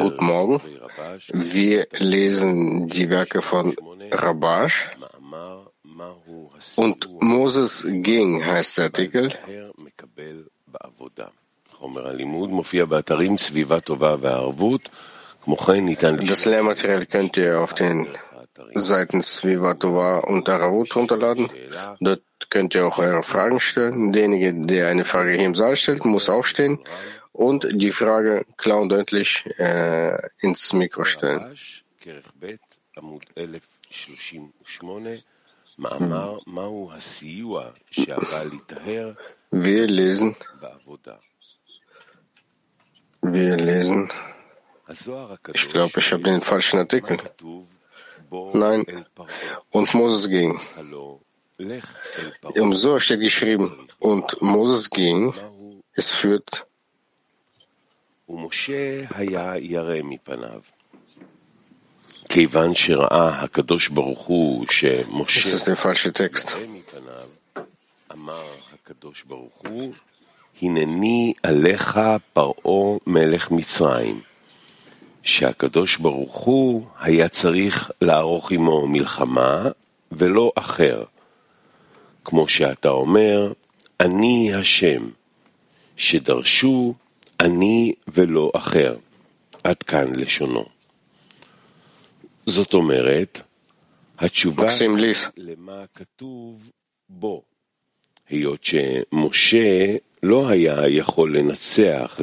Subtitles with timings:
[0.00, 0.60] Guten Morgen.
[1.32, 3.76] Wir lesen die Werke von
[4.10, 4.90] Rabash
[6.76, 9.32] und Moses ging heißt der Artikel.
[16.26, 18.08] Das Lehrmaterial könnt ihr auf den
[18.74, 21.48] Seiten Svivatova und Aravut runterladen.
[22.00, 24.12] Dort könnt ihr auch eure Fragen stellen.
[24.12, 26.80] Derjenige, der eine Frage hier im Saal stellt, muss aufstehen
[27.38, 31.56] und die Frage klar und deutlich äh, ins Mikro stellen.
[39.50, 40.36] Wir lesen,
[43.22, 44.10] wir lesen,
[45.54, 47.18] ich glaube, ich habe den falschen Artikel.
[48.52, 48.84] Nein,
[49.70, 50.60] und Moses ging.
[52.54, 55.34] Im So steht geschrieben, und Moses ging,
[55.92, 56.67] es führt
[58.28, 60.60] ומשה היה ירא מפניו.
[62.28, 65.48] כיוון שראה הקדוש ברוך הוא שמשה
[66.54, 67.28] ירא מפניו,
[68.12, 69.92] אמר הקדוש ברוך הוא,
[70.62, 72.00] הנני עליך
[72.32, 74.20] פרעה מלך מצרים,
[75.22, 79.68] שהקדוש ברוך הוא היה צריך לערוך עמו מלחמה
[80.12, 81.04] ולא אחר,
[82.24, 83.52] כמו שאתה אומר,
[84.00, 85.08] אני השם,
[85.96, 86.94] שדרשו
[87.39, 88.95] אני ולא אחר.
[89.63, 90.65] עד כאן לשונו.
[92.45, 93.41] זאת אומרת,
[94.19, 94.67] התשובה
[95.37, 96.71] למה כתוב
[97.09, 97.41] בו,
[98.29, 102.19] היות שמשה לא היה יכול לנצח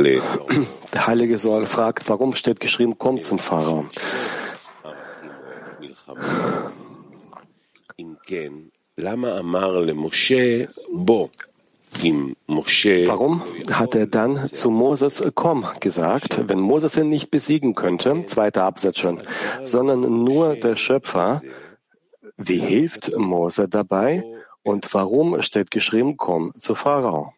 [0.92, 3.84] Der Heilige Soal fragt, warum steht geschrieben, komm zum Pharao?
[7.98, 8.52] אם כן,
[8.98, 11.28] למה אמר למשה בוא?
[12.03, 18.63] Warum hat er dann zu Moses komm gesagt, wenn Moses ihn nicht besiegen könnte, zweiter
[18.63, 19.21] Absatz schon,
[19.63, 21.41] sondern nur der Schöpfer?
[22.37, 24.23] Wie hilft Mose dabei?
[24.63, 27.33] Und warum steht geschrieben, komm zu Pharao?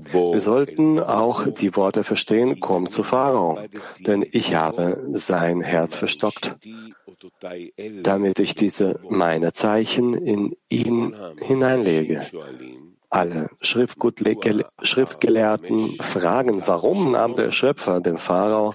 [0.00, 3.58] Wir sollten auch die Worte verstehen, komm zu Pharao,
[3.98, 6.56] denn ich habe sein Herz verstockt
[8.02, 12.26] damit ich diese meine Zeichen in ihn hineinlege.
[13.10, 18.74] Alle Schriftgelehrten fragen, warum nahm der Schöpfer den Pharao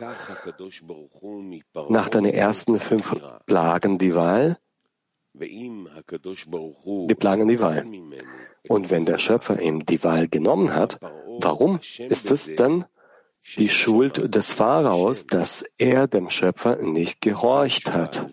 [1.90, 3.16] nach den ersten fünf
[3.46, 4.58] Plagen die Wahl?
[5.36, 7.86] Die Plagen die Wahl.
[8.68, 11.00] Und wenn der Schöpfer ihm die Wahl genommen hat,
[11.40, 12.86] warum ist es dann
[13.58, 18.28] die Schuld des Pharaos, dass er dem Schöpfer nicht gehorcht hat.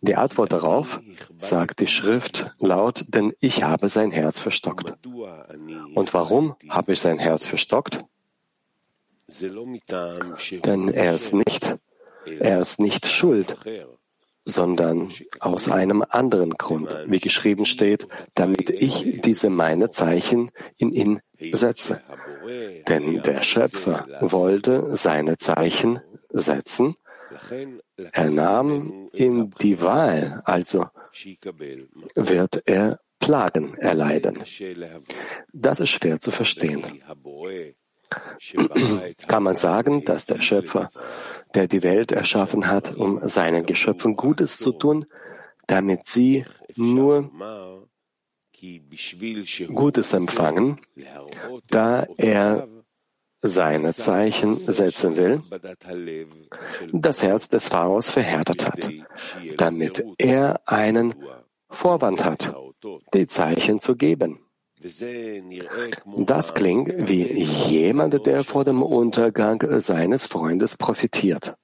[0.00, 1.00] Die Antwort darauf
[1.36, 4.94] sagt die Schrift laut, denn ich habe sein Herz verstockt.
[5.94, 8.04] Und warum habe ich sein Herz verstockt?
[9.28, 11.76] Denn er ist nicht,
[12.24, 13.56] er ist nicht schuld,
[14.44, 15.10] sondern
[15.40, 21.20] aus einem anderen Grund, wie geschrieben steht, damit ich diese meine Zeichen in ihn
[21.52, 22.00] setze.
[22.88, 26.96] Denn der Schöpfer wollte seine Zeichen setzen.
[28.12, 30.86] Er nahm ihm die Wahl, also
[32.14, 34.38] wird er Plagen erleiden.
[35.52, 37.02] Das ist schwer zu verstehen.
[39.26, 40.90] Kann man sagen, dass der Schöpfer,
[41.54, 45.06] der die Welt erschaffen hat, um seinen Geschöpfen Gutes zu tun,
[45.66, 46.44] damit sie
[46.76, 47.30] nur
[49.74, 50.80] Gutes empfangen,
[51.68, 52.68] da er
[53.38, 55.42] seine Zeichen setzen will,
[56.92, 58.90] das Herz des Pharaos verhärtet hat,
[59.56, 61.14] damit er einen
[61.68, 62.54] Vorwand hat,
[63.14, 64.40] die Zeichen zu geben.
[66.18, 71.56] Das klingt wie jemand, der vor dem Untergang seines Freundes profitiert.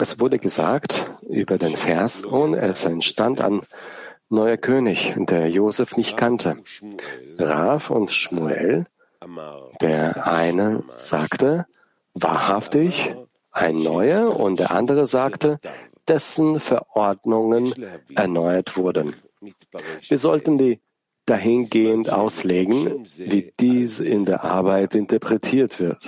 [0.00, 3.60] Es wurde gesagt über den Vers und es entstand ein
[4.28, 6.58] neuer König, der Josef nicht kannte.
[7.38, 8.86] Rav und Shmuel,
[9.80, 11.66] der eine sagte,
[12.14, 13.14] wahrhaftig,
[13.50, 15.58] ein neuer, und der andere sagte,
[16.06, 17.74] dessen Verordnungen
[18.14, 19.14] erneuert wurden.
[20.08, 20.80] Wir sollten die
[21.28, 25.98] dahingehend auslegen, wie dies in der Arbeit interpretiert wird.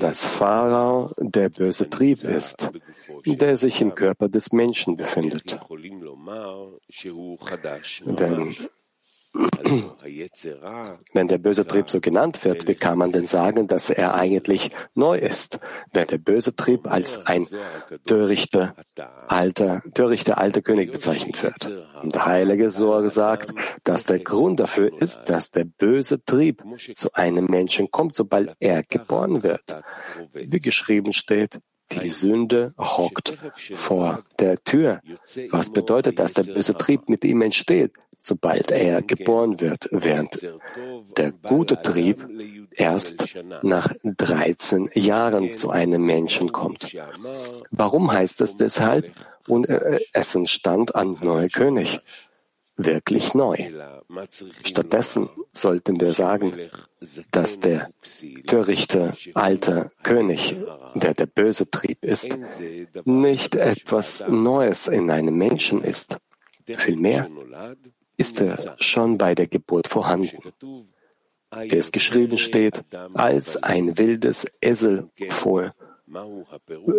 [0.00, 2.70] Dass Pharao der böse Trieb ist,
[3.24, 5.60] der sich im Körper des Menschen befindet.
[8.04, 8.54] Denn
[11.12, 14.70] Wenn der böse Trieb so genannt wird, wie kann man denn sagen, dass er eigentlich
[14.94, 15.58] neu ist,
[15.92, 17.46] wenn der böse Trieb als ein
[18.06, 18.76] törichter
[19.26, 21.84] alter, törichter alter König bezeichnet wird?
[22.00, 23.52] Und der heilige Sohr sagt,
[23.82, 28.84] dass der Grund dafür ist, dass der böse Trieb zu einem Menschen kommt, sobald er
[28.84, 29.64] geboren wird.
[30.32, 31.58] Wie geschrieben steht,
[31.92, 33.36] die Sünde hockt
[33.74, 35.00] vor der Tür.
[35.50, 37.92] Was bedeutet, dass der böse Trieb mit ihm entsteht?
[38.24, 40.50] sobald er geboren wird, während
[41.16, 42.26] der gute Trieb
[42.70, 46.96] erst nach 13 Jahren zu einem Menschen kommt.
[47.70, 49.12] Warum heißt es deshalb?
[49.46, 52.00] Und äh, es entstand ein neuer König.
[52.76, 53.56] Wirklich neu.
[54.64, 56.52] Stattdessen sollten wir sagen,
[57.30, 57.90] dass der
[58.46, 60.56] törichte alte König,
[60.94, 62.36] der der böse Trieb ist,
[63.04, 66.18] nicht etwas Neues in einem Menschen ist.
[66.66, 67.30] Vielmehr
[68.16, 70.38] ist er schon bei der Geburt vorhanden.
[71.56, 72.80] Wie es geschrieben steht,
[73.14, 75.72] als ein wildes Eselfohl,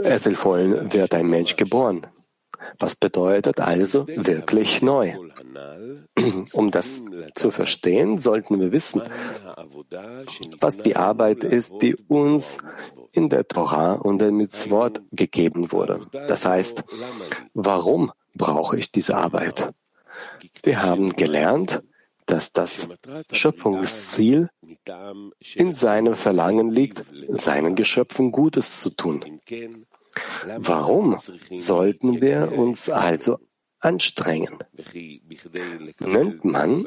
[0.03, 2.07] Eselfohlen wird ein Mensch geboren.
[2.79, 5.13] Was bedeutet also wirklich neu?
[6.53, 7.01] Um das
[7.33, 9.01] zu verstehen, sollten wir wissen,
[10.59, 12.57] was die Arbeit ist, die uns
[13.11, 16.07] in der Torah und dem Mitzvot gegeben wurde.
[16.11, 16.83] Das heißt,
[17.53, 19.73] warum brauche ich diese Arbeit?
[20.63, 21.81] Wir haben gelernt,
[22.25, 22.89] dass das
[23.31, 24.49] Schöpfungsziel
[25.53, 29.41] in seinem Verlangen liegt, seinen Geschöpfen Gutes zu tun.
[30.57, 31.17] Warum
[31.57, 33.39] sollten wir uns also
[33.79, 34.57] anstrengen?
[35.99, 36.85] Nennt man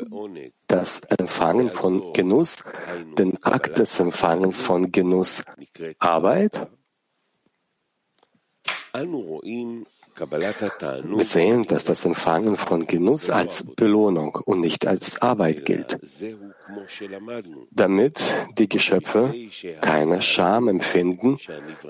[0.66, 2.64] das Empfangen von Genuss,
[3.18, 5.44] den Akt des Empfangens von Genuss
[5.98, 6.68] Arbeit?
[10.20, 15.98] Wir sehen, dass das Empfangen von Genuss als Belohnung und nicht als Arbeit gilt,
[17.70, 18.20] damit
[18.58, 19.32] die Geschöpfe
[19.80, 21.38] keine Scham empfinden,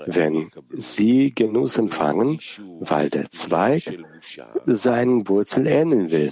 [0.05, 2.39] wenn sie Genuss empfangen,
[2.79, 3.97] weil der Zweig
[4.63, 6.31] seinen Wurzeln ähneln will.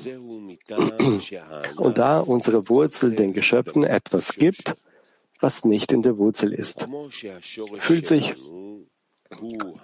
[1.78, 4.76] Und da unsere Wurzel den Geschöpfen etwas gibt,
[5.40, 6.88] was nicht in der Wurzel ist,
[7.78, 8.36] fühlt sich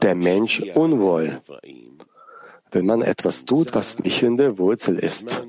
[0.01, 1.41] der Mensch unwohl,
[2.71, 5.41] wenn man etwas tut, was nicht in der Wurzel ist.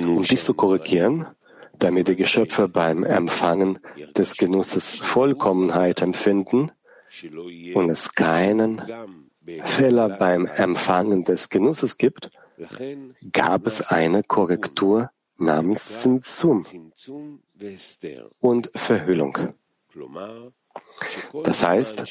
[0.00, 1.26] Um dies zu korrigieren,
[1.78, 3.78] damit die Geschöpfe beim Empfangen
[4.16, 6.70] des Genusses Vollkommenheit empfinden
[7.74, 8.82] und es keinen
[9.64, 12.30] Fehler beim Empfangen des Genusses gibt,
[13.32, 16.64] gab es eine Korrektur namens Zimzum
[18.40, 19.38] und Verhüllung.
[21.44, 22.04] Das heißt,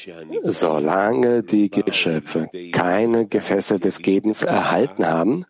[0.44, 5.46] solange die Geschöpfe keine Gefäße des Gebens erhalten haben,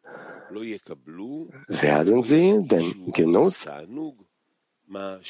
[1.68, 3.68] werden sie den Genuss,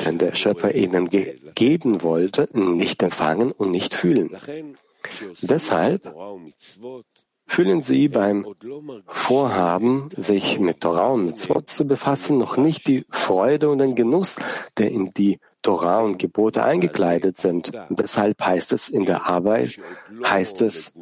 [0.05, 4.31] den der Schöpfer ihnen geben wollte, nicht empfangen und nicht fühlen.
[5.43, 6.15] Deshalb
[7.47, 8.47] fühlen sie beim
[9.07, 14.37] Vorhaben, sich mit Torah und Mitzvot zu befassen, noch nicht die Freude und den Genuss,
[14.77, 17.73] der in die Torah und Gebote eingekleidet sind.
[17.91, 19.79] Deshalb heißt es in der Arbeit,
[20.25, 20.95] heißt es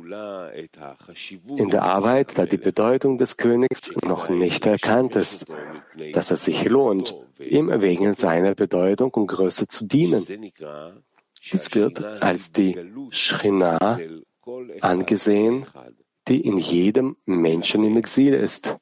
[1.57, 5.47] in der Arbeit, da die Bedeutung des Königs noch nicht erkannt ist,
[6.13, 10.25] dass es sich lohnt, ihm wegen seiner Bedeutung und Größe zu dienen.
[11.53, 12.77] Dies wird als die
[13.11, 13.99] Shrina
[14.81, 15.67] angesehen,
[16.29, 18.77] die in jedem Menschen im Exil ist.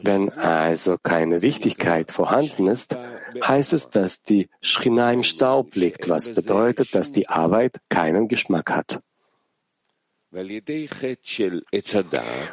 [0.00, 2.96] Wenn also keine Wichtigkeit vorhanden ist,
[3.40, 8.70] heißt es, dass die Shrina im Staub liegt, was bedeutet, dass die Arbeit keinen Geschmack
[8.70, 9.00] hat.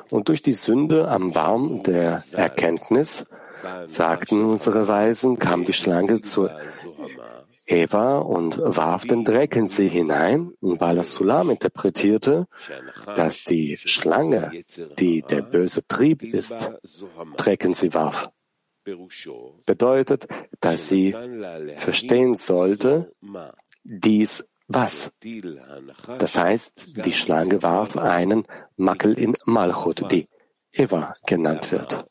[0.09, 3.31] Und durch die Sünde am Baum der Erkenntnis,
[3.86, 6.51] sagten unsere Weisen, kam die Schlange zur
[7.65, 12.48] Eva und warf den Dreck in sie hinein, und Bala Sulam interpretierte,
[13.15, 14.51] dass die Schlange,
[14.98, 16.71] die der böse Trieb ist,
[17.38, 18.29] Dreck in sie warf.
[19.65, 20.27] Bedeutet,
[20.60, 21.15] dass sie
[21.77, 23.12] verstehen sollte,
[23.84, 25.17] dies was.
[26.19, 28.43] Das heißt, die Schlange warf einen
[28.77, 30.27] Makel in Malchut, die
[30.72, 32.05] Eva genannt wird,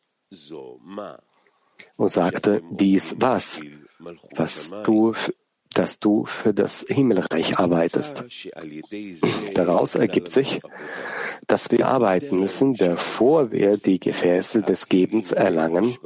[1.96, 3.60] und sagte, dies was,
[4.34, 5.14] was du
[5.74, 8.24] dass du für das Himmelreich arbeitest.
[9.54, 10.60] Daraus ergibt sich,
[11.46, 15.96] dass wir arbeiten müssen, bevor wir die Gefäße des Gebens erlangen,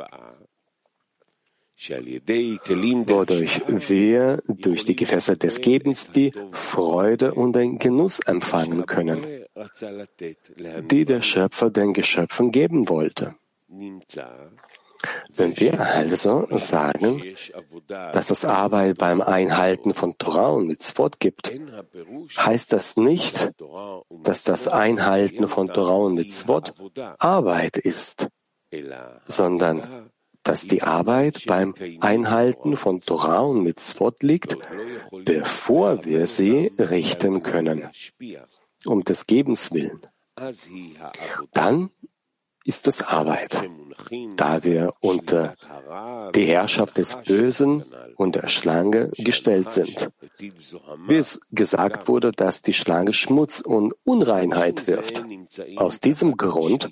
[3.09, 9.25] wodurch wir durch die Gefäße des Gebens die Freude und den Genuss empfangen können,
[10.91, 13.35] die der Schöpfer den Geschöpfen geben wollte.
[15.35, 17.23] Wenn wir also sagen,
[17.89, 21.51] dass es Arbeit beim Einhalten von Torah und Mitzvot gibt,
[22.37, 23.51] heißt das nicht,
[24.23, 26.75] dass das Einhalten von Torah und Mitzvot
[27.19, 28.29] Arbeit ist,
[29.27, 30.12] sondern
[30.43, 34.57] dass die Arbeit beim Einhalten von Torah und Mitzvot liegt,
[35.25, 37.89] bevor wir sie richten können,
[38.85, 40.01] um des Gebens willen.
[41.53, 41.91] Dann
[42.65, 43.69] ist es Arbeit,
[44.37, 45.55] da wir unter
[46.35, 47.85] die Herrschaft des Bösen
[48.17, 50.11] und der Schlange gestellt sind.
[51.07, 55.25] Wie es gesagt wurde, dass die Schlange Schmutz und Unreinheit wirft.
[55.77, 56.91] Aus diesem Grund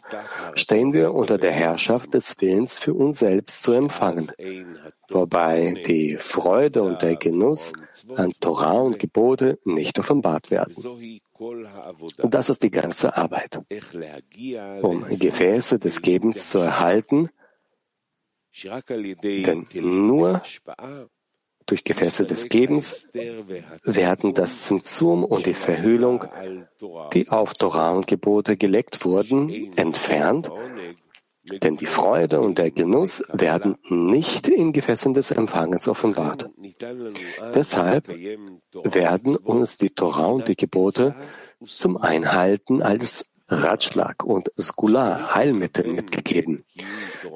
[0.55, 4.31] stehen wir unter der Herrschaft des Willens für uns selbst zu empfangen,
[5.09, 7.73] wobei die Freude und der Genuss
[8.17, 10.75] an Torah und Gebote nicht offenbart werden.
[12.19, 13.61] Das ist die ganze Arbeit.
[14.83, 17.31] Um Gefäße des Gebens zu erhalten,
[18.63, 20.43] denn nur
[21.67, 26.25] durch Gefäße des Gebens werden das Zimtzum und die Verhüllung,
[27.13, 30.51] die auf Torah und Gebote gelegt wurden, entfernt,
[31.63, 36.51] denn die Freude und der Genuss werden nicht in Gefäßen des Empfangens offenbart.
[37.55, 41.15] Deshalb werden uns die Torah und die Gebote
[41.67, 46.65] zum Einhalten als Ratschlag und Skula Heilmittel mitgegeben.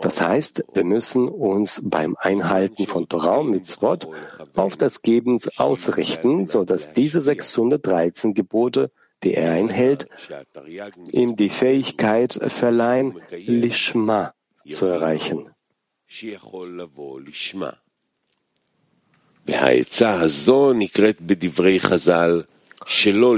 [0.01, 4.09] Das heißt, wir müssen uns beim Einhalten von Torah und Mitzvot
[4.55, 8.91] auf das Gebens ausrichten, so dass diese 613 Gebote,
[9.25, 10.09] die er einhält,
[11.11, 14.35] ihm die Fähigkeit verleihen, Lishma
[14.67, 15.51] zu erreichen.
[19.47, 19.55] In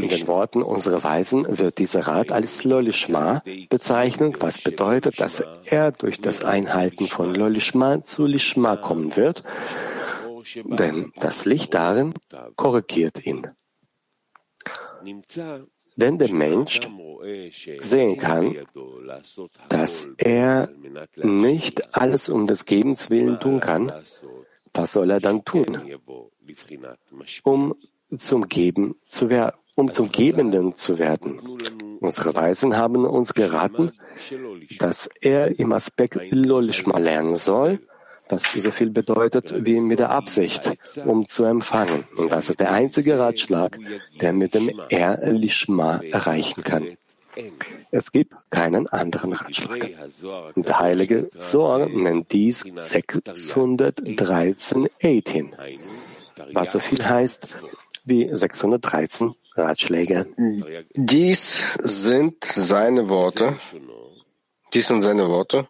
[0.08, 6.20] den Worten unserer Weisen wird dieser Rat als Lolishma bezeichnet, was bedeutet, dass er durch
[6.20, 9.44] das Einhalten von Lolishma zu Lishma kommen wird,
[10.64, 12.14] denn das Licht darin
[12.56, 13.46] korrigiert ihn.
[15.96, 16.80] Wenn der Mensch
[17.78, 18.54] sehen kann,
[19.68, 20.70] dass er
[21.16, 23.92] nicht alles um des Gebens willen tun kann,
[24.74, 25.66] was soll er dann tun,
[27.42, 27.74] um
[28.16, 31.40] zum Geben zu werden, um zum Gebenden zu werden.
[32.00, 33.90] Unsere Weisen haben uns geraten,
[34.78, 37.80] dass er im Aspekt Lolishma lernen soll,
[38.28, 40.70] was so viel bedeutet wie mit der Absicht,
[41.04, 42.04] um zu empfangen.
[42.16, 43.78] Und das ist der einzige Ratschlag,
[44.20, 46.96] der mit dem Er Lishma erreichen kann.
[47.90, 49.90] Es gibt keinen anderen Ratschlag.
[50.54, 55.54] Und der heilige Zohar nennt dies 613 18,
[56.52, 57.58] was so viel heißt,
[58.04, 60.26] wie 613 Ratschläge.
[60.94, 63.56] Dies sind seine Worte.
[64.72, 65.68] Dies sind seine Worte.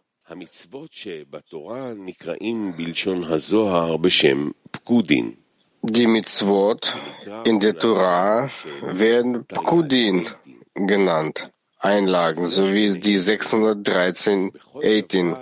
[5.83, 6.97] Die Mitzvot
[7.45, 8.50] in der Torah
[8.83, 10.26] werden Pkudin
[10.75, 15.37] genannt, Einlagen, sowie die 613 18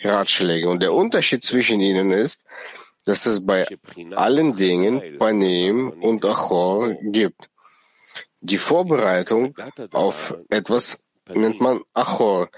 [0.00, 0.70] Ratschläge.
[0.70, 2.46] Und der Unterschied zwischen ihnen ist,
[3.04, 3.66] dass es bei
[4.14, 7.50] allen Dingen Panim und Achor gibt.
[8.40, 9.54] Die Vorbereitung
[9.92, 12.48] auf etwas nennt man Achor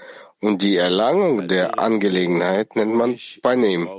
[0.41, 3.89] und die Erlangung der Angelegenheit nennt man Panim.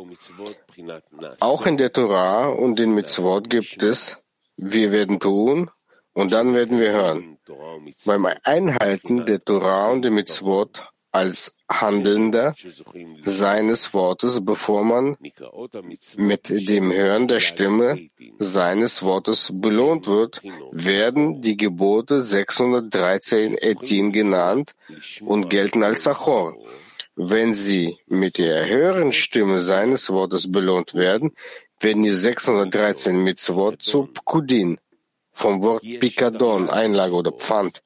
[1.40, 4.22] Auch in der Torah und den Mitzvot gibt es,
[4.56, 5.70] wir werden tun
[6.12, 7.38] und dann werden wir hören.
[8.04, 12.54] Beim Einhalten der Torah und der Mitzvot als Handelnder
[13.24, 15.16] seines Wortes, bevor man
[16.16, 17.98] mit dem Hören der Stimme
[18.38, 20.40] seines Wortes belohnt wird,
[20.72, 24.74] werden die Gebote 613 Etin genannt
[25.20, 26.56] und gelten als Achor.
[27.16, 31.32] Wenn sie mit der höheren Stimme seines Wortes belohnt werden,
[31.80, 34.78] werden die 613 Mitzvot zu Pkudin,
[35.32, 37.82] vom Wort Pikadon, Einlage oder Pfand,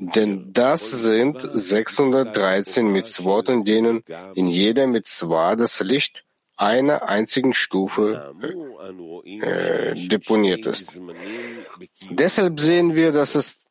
[0.00, 4.04] denn das sind 613 Mitzvot, in denen
[4.36, 6.24] in jeder Mitzvah das Licht
[6.56, 8.32] einer einzigen Stufe
[9.24, 11.00] äh, deponiert ist.
[12.10, 13.66] Deshalb sehen wir, dass es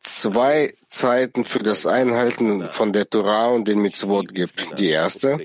[0.00, 4.78] zwei Zeiten für das Einhalten von der Torah und den Mitzvot gibt.
[4.78, 5.40] Die erste,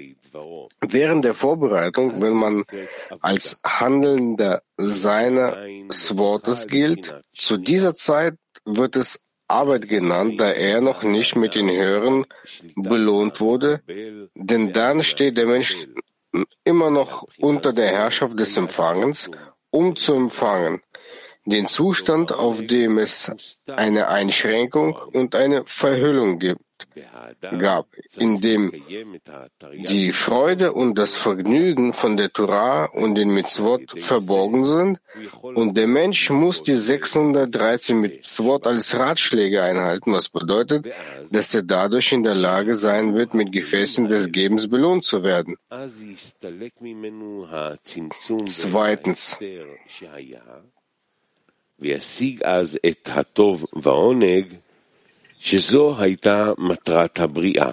[0.82, 2.64] während der Vorbereitung, wenn man
[3.22, 11.04] als Handelnder seines Wortes gilt, zu dieser Zeit wird es Arbeit genannt, da er noch
[11.04, 12.26] nicht mit den Hören
[12.76, 13.82] belohnt wurde,
[14.36, 15.88] denn dann steht der Mensch
[16.64, 19.32] immer noch unter der Herrschaft des Empfangens,
[19.72, 20.82] um zu empfangen,
[21.46, 26.62] den Zustand, auf dem es eine Einschränkung und eine Verhüllung gibt
[27.59, 27.87] gab,
[28.17, 28.73] in dem
[29.89, 34.99] die Freude und das Vergnügen von der Torah und den Mitzvot verborgen sind,
[35.43, 40.87] und der Mensch muss die 613 Mitzvot als Ratschläge einhalten, was bedeutet,
[41.31, 45.57] dass er dadurch in der Lage sein wird, mit Gefäßen des Gebens belohnt zu werden.
[48.47, 49.37] Zweitens.
[51.79, 54.47] וישיג אז את הטוב והעונג
[55.39, 57.71] שזו הייתה מטרת הבריאה,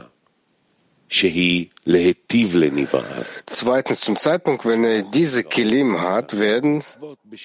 [1.10, 3.24] שהיא להיטיב לנבראיו.
[3.50, 6.84] Zweitens, zum Zeitpunkt, wenn er diese Kilim hat, werden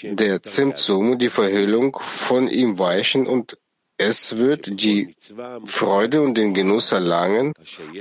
[0.03, 3.57] der Zimtzum, die Verhüllung von ihm weichen und
[3.99, 5.17] es wird die
[5.65, 7.55] Freude und den Genuss erlangen,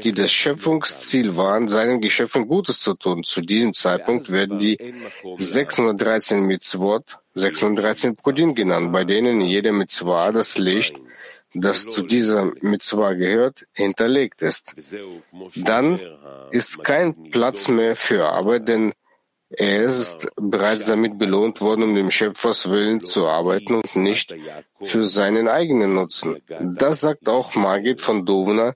[0.04, 3.24] die das Schöpfungsziel waren, seinen Geschöpfen Gutes zu tun.
[3.24, 4.78] Zu diesem Zeitpunkt werden die
[5.38, 11.00] 613 Mitzvot 613 Prodin genannt, bei denen jede Mitzvah das Licht
[11.55, 14.75] das zu dieser Mitzvah gehört, hinterlegt ist.
[15.57, 15.99] Dann
[16.51, 18.93] ist kein Platz mehr für Arbeit, denn
[19.51, 24.33] er ist bereits damit belohnt worden, um dem Schöpfers Willen zu arbeiten und nicht
[24.81, 26.41] für seinen eigenen Nutzen.
[26.77, 28.75] Das sagt auch Margit von Dovna,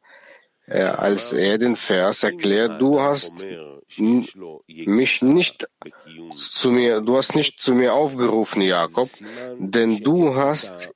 [0.66, 3.44] äh, als er den Vers erklärt, du hast
[3.96, 5.68] mich nicht
[6.34, 9.08] zu mir, du hast nicht zu mir aufgerufen, Jakob,
[9.58, 10.90] denn du hast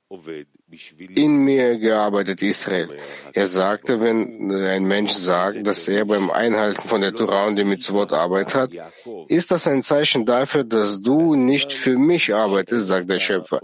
[1.15, 2.89] in mir gearbeitet, Israel.
[3.33, 7.69] Er sagte, wenn ein Mensch sagt, dass er beim Einhalten von der Torah und dem
[7.69, 8.71] Mitzvot Arbeit hat,
[9.27, 13.61] ist das ein Zeichen dafür, dass du nicht für mich arbeitest, sagt der Schöpfer.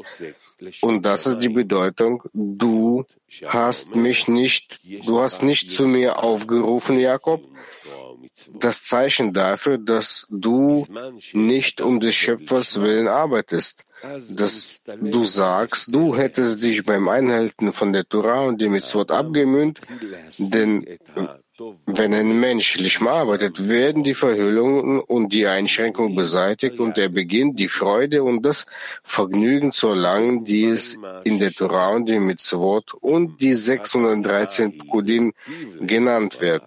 [0.81, 3.05] Und das ist die Bedeutung, du
[3.45, 7.43] hast mich nicht, du hast nicht zu mir aufgerufen, Jakob,
[8.53, 10.85] das Zeichen dafür, dass du
[11.33, 13.85] nicht um des Schöpfers willen arbeitest,
[14.31, 19.79] dass du sagst, du hättest dich beim Einhalten von der Torah und dem Mitzvot abgemüht,
[20.37, 20.85] denn
[21.85, 27.59] wenn ein Mensch Lishma arbeitet, werden die Verhüllungen und die Einschränkungen beseitigt und er beginnt,
[27.59, 28.65] die Freude und das
[29.03, 35.31] Vergnügen zu erlangen, die es in der Torah und dem Mitzvot und die 613 Pkudim
[35.79, 36.63] genannt wird.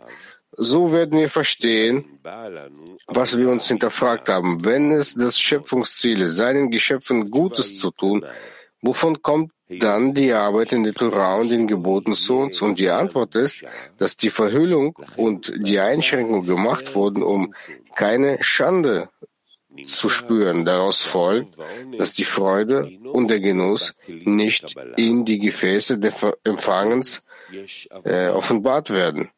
[0.61, 2.19] So werden wir verstehen,
[3.07, 4.65] was wir uns hinterfragt haben.
[4.65, 8.27] Wenn es das Schöpfungsziel ist, seinen Geschöpfen Gutes zu tun,
[8.83, 12.61] wovon kommt dann die Arbeit in der Torah und den Geboten zu uns?
[12.61, 13.65] Und die Antwort ist,
[13.99, 17.55] dass die Verhüllung und die Einschränkung gemacht wurden, um
[17.95, 19.11] keine Schande
[19.87, 20.65] zu spüren.
[20.65, 21.57] Daraus folgt,
[21.97, 27.29] dass die Freude und der Genuss nicht in die Gefäße des Empfangens
[28.03, 29.31] äh, offenbart werden.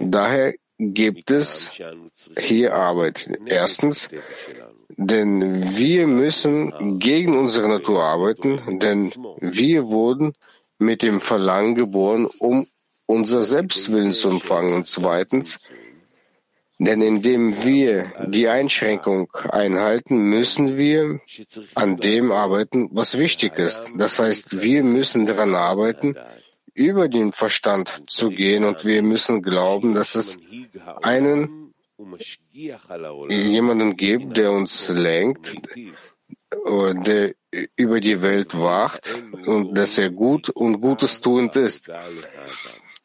[0.00, 1.72] Daher gibt es
[2.38, 3.30] hier Arbeit.
[3.46, 4.10] Erstens,
[4.96, 10.32] denn wir müssen gegen unsere Natur arbeiten, denn wir wurden
[10.78, 12.66] mit dem Verlangen geboren, um
[13.06, 14.74] unser Selbstwillen zu empfangen.
[14.74, 15.60] Und zweitens,
[16.78, 21.20] denn indem wir die Einschränkung einhalten, müssen wir
[21.74, 23.92] an dem arbeiten, was wichtig ist.
[23.96, 26.16] Das heißt, wir müssen daran arbeiten,
[26.76, 30.38] über den Verstand zu gehen und wir müssen glauben, dass es
[31.02, 31.74] einen
[33.28, 35.54] jemanden gibt, der uns lenkt,
[37.06, 37.34] der
[37.76, 41.90] über die Welt wacht und dass er gut und Gutes tuend ist.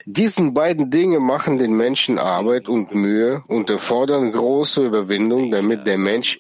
[0.05, 5.97] Diesen beiden Dinge machen den Menschen Arbeit und Mühe und erfordern große Überwindung, damit der
[5.97, 6.39] Mensch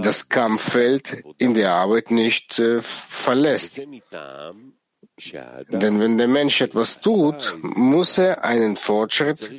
[0.00, 3.80] das Kampffeld in der Arbeit nicht äh, verlässt.
[5.68, 9.50] Denn wenn der Mensch etwas tut, muss er einen Fortschritt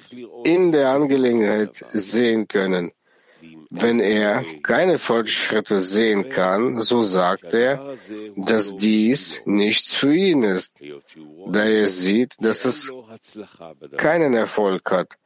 [0.43, 2.91] in der Angelegenheit sehen können.
[3.69, 7.95] Wenn er keine Fortschritte sehen kann, so sagt er,
[8.35, 10.77] dass dies nichts für ihn ist,
[11.47, 12.93] da er sieht, dass es
[13.97, 15.17] keinen Erfolg hat.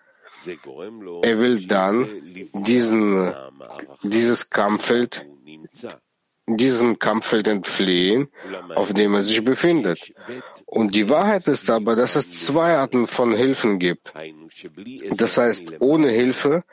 [1.21, 2.07] Er will dann
[2.53, 3.33] diesen,
[4.01, 5.25] dieses Kampffeld
[6.47, 8.29] diesem Kampffeld entfliehen,
[8.75, 10.13] auf dem er sich befindet.
[10.65, 14.13] Und die Wahrheit ist aber, dass es zwei Arten von Hilfen gibt.
[15.11, 16.63] Das heißt, ohne Hilfe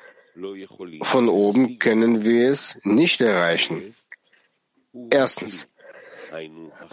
[1.03, 3.95] von oben können wir es nicht erreichen.
[5.11, 5.69] Erstens,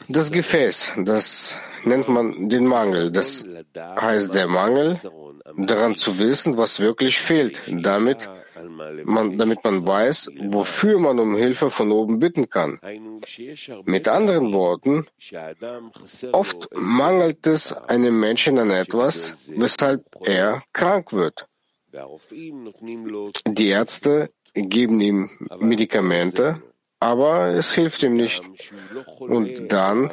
[0.07, 3.11] das Gefäß, das nennt man den Mangel.
[3.11, 4.97] Das heißt der Mangel,
[5.57, 8.29] daran zu wissen, was wirklich fehlt, damit
[9.05, 12.79] man, damit man weiß, wofür man um Hilfe von oben bitten kann.
[13.85, 15.05] Mit anderen Worten,
[16.31, 21.47] oft mangelt es einem Menschen an etwas, weshalb er krank wird.
[23.47, 26.61] Die Ärzte geben ihm Medikamente,
[26.99, 28.41] aber es hilft ihm nicht.
[29.19, 30.11] Und dann,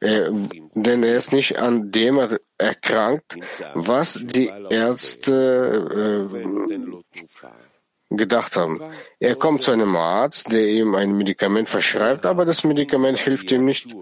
[0.00, 0.30] er,
[0.74, 3.36] denn er ist nicht an dem erkrankt,
[3.74, 8.80] was die Ärzte äh, gedacht haben.
[9.20, 13.64] Er kommt zu einem Arzt, der ihm ein Medikament verschreibt, aber das Medikament hilft ihm
[13.64, 13.94] nicht.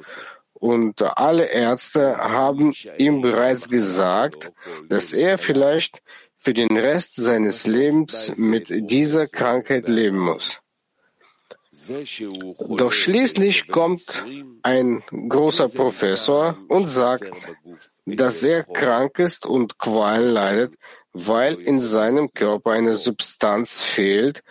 [0.52, 4.52] Und alle Ärzte haben ihm bereits gesagt,
[4.88, 6.02] dass er vielleicht
[6.36, 10.60] für den Rest seines Lebens mit dieser Krankheit leben muss.
[11.72, 14.26] Doch schließlich kommt
[14.62, 17.30] ein großer Professor und sagt,
[18.06, 20.74] dass er krank ist und Qualen leidet,
[21.12, 24.42] weil in seinem Körper eine Substanz fehlt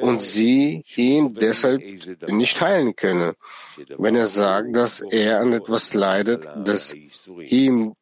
[0.00, 1.82] und sie ihn deshalb
[2.28, 3.34] nicht heilen können.
[3.96, 7.94] Wenn er sagt, dass er an etwas leidet, das ihm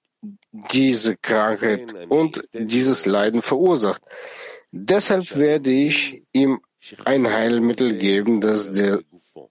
[0.50, 4.02] diese Krankheit und dieses Leiden verursacht.
[4.70, 6.60] Deshalb werde ich ihm
[7.04, 9.02] ein Heilmittel geben, das der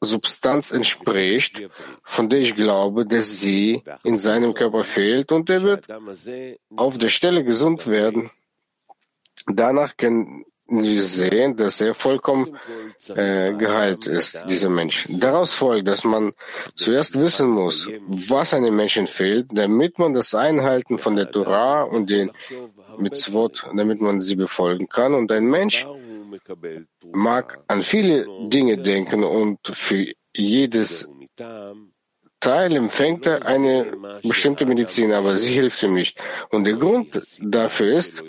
[0.02, 1.64] Substanz entspricht,
[2.04, 5.88] von der ich glaube, dass sie in seinem Körper fehlt, und er wird
[6.76, 8.30] auf der Stelle gesund werden.
[9.48, 12.58] Danach können wir sehen, dass er vollkommen
[13.10, 15.06] äh, geheilt ist, dieser Mensch.
[15.10, 16.32] Daraus folgt, dass man
[16.74, 22.10] zuerst wissen muss, was einem Menschen fehlt, damit man das Einhalten von der Torah und
[22.10, 22.32] den
[22.98, 25.14] Mitzvot, damit man sie befolgen kann.
[25.14, 25.86] Und ein Mensch
[27.14, 31.08] mag an viele Dinge denken und für jedes
[32.44, 36.22] Teil empfängt er eine bestimmte Medizin, aber sie hilft ihm nicht.
[36.50, 38.22] Und der Grund dafür ist,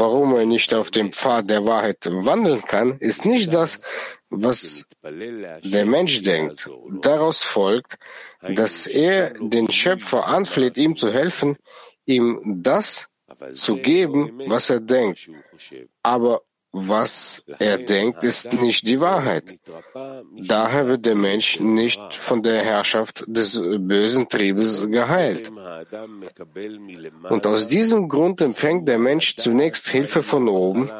[0.00, 3.80] warum er nicht auf dem Pfad der Wahrheit wandeln kann, ist nicht das,
[4.28, 6.68] was der Mensch denkt.
[7.00, 7.96] Daraus folgt,
[8.42, 11.56] dass er den Schöpfer anfleht, ihm zu helfen,
[12.04, 13.08] ihm das
[13.54, 15.30] zu geben, was er denkt.
[16.02, 19.58] Aber was er denkt, ist nicht die Wahrheit.
[20.34, 25.52] Daher wird der Mensch nicht von der Herrschaft des bösen Triebes geheilt.
[27.28, 30.90] Und aus diesem Grund empfängt der Mensch zunächst Hilfe von oben,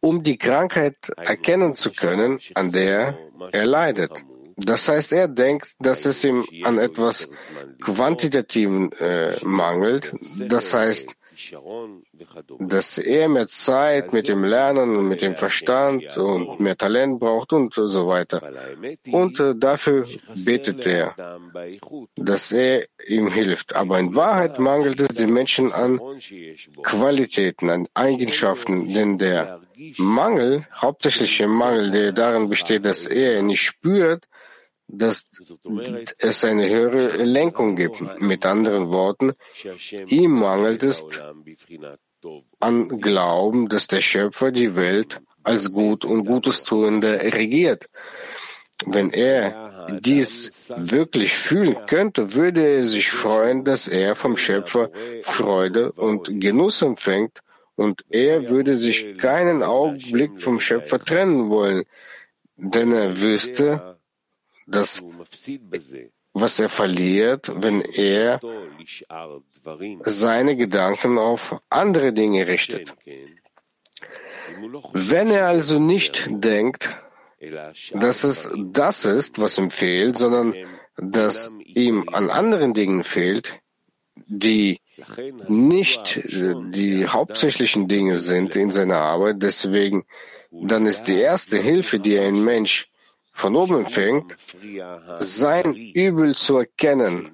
[0.00, 3.18] um die Krankheit erkennen zu können, an der
[3.50, 4.12] er leidet.
[4.56, 7.30] Das heißt, er denkt, dass es ihm an etwas
[7.80, 10.12] Quantitativen äh, mangelt.
[10.38, 11.16] Das heißt,
[12.58, 17.52] dass er mehr Zeit mit dem Lernen und mit dem Verstand und mehr Talent braucht
[17.52, 18.42] und so weiter.
[19.10, 20.06] Und äh, dafür
[20.44, 21.14] betet er,
[22.16, 23.74] dass er ihm hilft.
[23.74, 26.00] Aber in Wahrheit mangelt es den Menschen an
[26.82, 29.60] Qualitäten, an Eigenschaften, denn der
[29.96, 34.26] Mangel, hauptsächliche Mangel, der darin besteht, dass er nicht spürt,
[34.92, 35.30] dass
[36.18, 38.20] es eine höhere Lenkung gibt.
[38.20, 39.32] Mit anderen Worten,
[40.06, 41.06] ihm mangelt es
[42.58, 47.88] an Glauben, dass der Schöpfer die Welt als gut und Gutes tuende regiert.
[48.86, 54.90] Wenn er dies wirklich fühlen könnte, würde er sich freuen, dass er vom Schöpfer
[55.22, 57.40] Freude und Genuss empfängt
[57.76, 61.84] und er würde sich keinen Augenblick vom Schöpfer trennen wollen,
[62.56, 63.98] denn er wüsste,
[64.70, 65.02] dass
[66.32, 68.40] was er verliert, wenn er
[70.02, 72.94] seine Gedanken auf andere Dinge richtet.
[74.92, 76.88] Wenn er also nicht denkt,
[77.92, 80.54] dass es das ist, was ihm fehlt, sondern
[80.96, 83.58] dass ihm an anderen Dingen fehlt,
[84.26, 84.80] die
[85.48, 90.04] nicht die hauptsächlichen Dinge sind in seiner Arbeit, deswegen
[90.50, 92.89] dann ist die erste Hilfe, die ein Mensch
[93.40, 94.36] von oben empfängt,
[95.18, 97.30] sein Übel zu erkennen,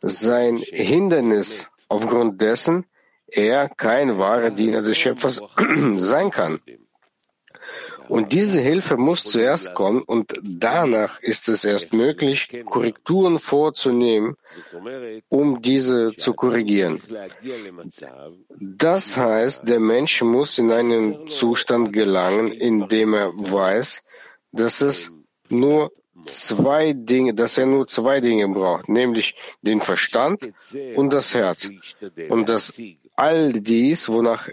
[0.00, 2.86] sein Hindernis, aufgrund dessen
[3.26, 5.42] er kein wahrer Diener des Schöpfers
[5.96, 6.60] sein kann.
[8.08, 14.34] Und diese Hilfe muss zuerst kommen und danach ist es erst möglich, Korrekturen vorzunehmen,
[15.28, 17.00] um diese zu korrigieren.
[18.58, 24.02] Das heißt, der Mensch muss in einen Zustand gelangen, in dem er weiß,
[24.52, 25.12] dass es
[25.48, 25.92] nur
[26.24, 30.52] zwei Dinge, dass er nur zwei Dinge braucht, nämlich den Verstand
[30.96, 31.70] und das Herz.
[32.28, 32.80] Und dass
[33.16, 34.48] all dies, wonach,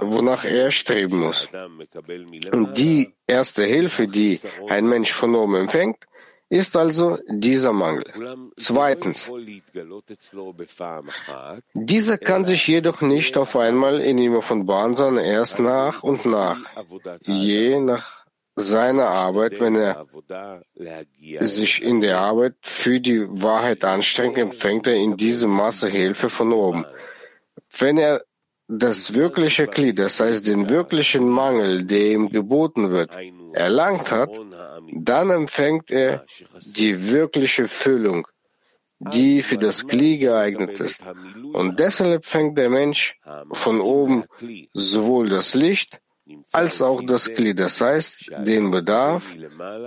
[0.00, 1.48] wonach er streben muss.
[2.52, 6.06] Und die erste Hilfe, die ein Mensch von oben empfängt,
[6.48, 8.04] ist also dieser Mangel.
[8.56, 9.30] Zweitens,
[11.74, 16.58] dieser kann sich jedoch nicht auf einmal in ihm offenbaren, sondern erst nach und nach,
[17.20, 18.19] je nach
[18.60, 20.06] seine Arbeit, wenn er
[21.40, 26.52] sich in der Arbeit für die Wahrheit anstrengt, empfängt er in diesem Maße Hilfe von
[26.52, 26.84] oben.
[27.78, 28.22] Wenn er
[28.68, 33.16] das wirkliche Glied, das heißt den wirklichen Mangel, der ihm geboten wird,
[33.52, 34.38] erlangt hat,
[34.92, 36.24] dann empfängt er
[36.76, 38.26] die wirkliche Füllung,
[38.98, 41.02] die für das Glied geeignet ist.
[41.52, 43.18] Und deshalb fängt der Mensch
[43.52, 44.24] von oben
[44.72, 46.00] sowohl das Licht
[46.52, 49.24] als auch das Glied, das heißt den Bedarf,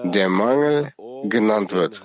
[0.04, 0.94] der Mangel
[1.26, 2.02] genannt wird.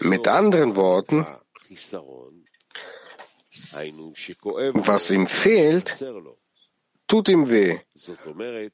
[0.00, 1.26] Mit anderen Worten,
[4.74, 6.04] was ihm fehlt,
[7.06, 7.78] tut ihm weh.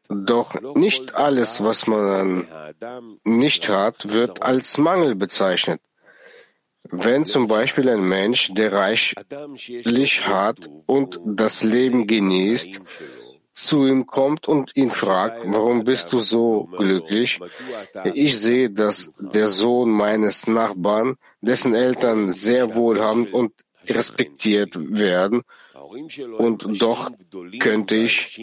[0.09, 2.46] Doch nicht alles, was man
[3.25, 5.81] nicht hat, wird als Mangel bezeichnet.
[6.90, 12.81] Wenn zum Beispiel ein Mensch, der reichlich hat und das Leben genießt,
[13.53, 17.40] zu ihm kommt und ihn fragt, warum bist du so glücklich?
[18.12, 23.53] Ich sehe, dass der Sohn meines Nachbarn, dessen Eltern sehr wohlhabend und
[23.88, 25.42] respektiert werden,
[26.38, 27.11] und doch
[27.59, 28.38] könnte ich,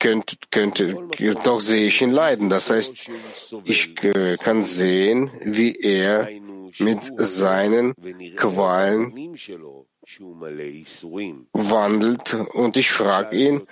[0.00, 1.06] könnte, könnte,
[1.44, 2.50] doch sehe ich ihn leiden.
[2.50, 3.08] Das heißt,
[3.64, 6.28] ich äh, kann sehen, wie er
[6.78, 7.94] mit seinen
[8.36, 9.14] Qualen
[11.52, 13.66] wandelt und ich frage ihn,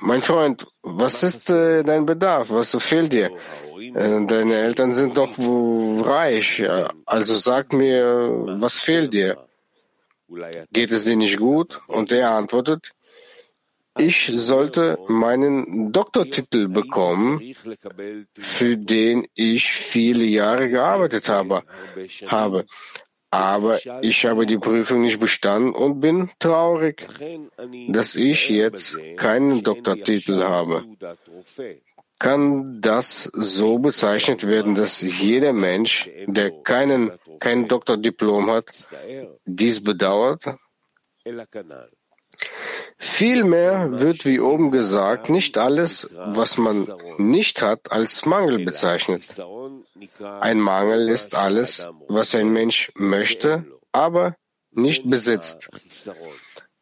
[0.00, 2.50] mein Freund, was ist äh, dein Bedarf?
[2.50, 3.30] Was fehlt dir?
[3.78, 6.62] Äh, deine Eltern sind doch reich,
[7.04, 8.30] also sag mir,
[8.60, 9.36] was fehlt dir?
[10.72, 11.82] Geht es dir nicht gut?
[11.88, 12.92] Und er antwortet,
[13.98, 17.54] ich sollte meinen Doktortitel bekommen,
[18.38, 21.62] für den ich viele Jahre gearbeitet habe.
[22.26, 22.64] habe.
[23.30, 27.06] Aber ich habe die Prüfung nicht bestanden und bin traurig,
[27.88, 30.84] dass ich jetzt keinen Doktortitel habe.
[32.18, 38.88] Kann das so bezeichnet werden, dass jeder Mensch, der keinen, kein Doktordiplom hat,
[39.46, 40.44] dies bedauert?
[42.98, 46.86] Vielmehr wird, wie oben gesagt, nicht alles, was man
[47.18, 49.22] nicht hat, als Mangel bezeichnet.
[50.40, 54.36] Ein Mangel ist alles, was ein Mensch möchte, aber
[54.70, 55.68] nicht besitzt.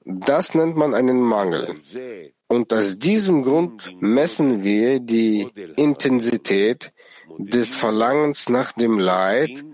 [0.05, 1.77] Das nennt man einen Mangel.
[2.49, 6.92] Und aus diesem Grund messen wir die Intensität
[7.38, 9.64] des Verlangens nach dem Leid,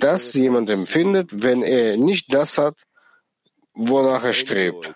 [0.00, 2.76] das jemand empfindet, wenn er nicht das hat,
[3.78, 4.94] wonach er strebt.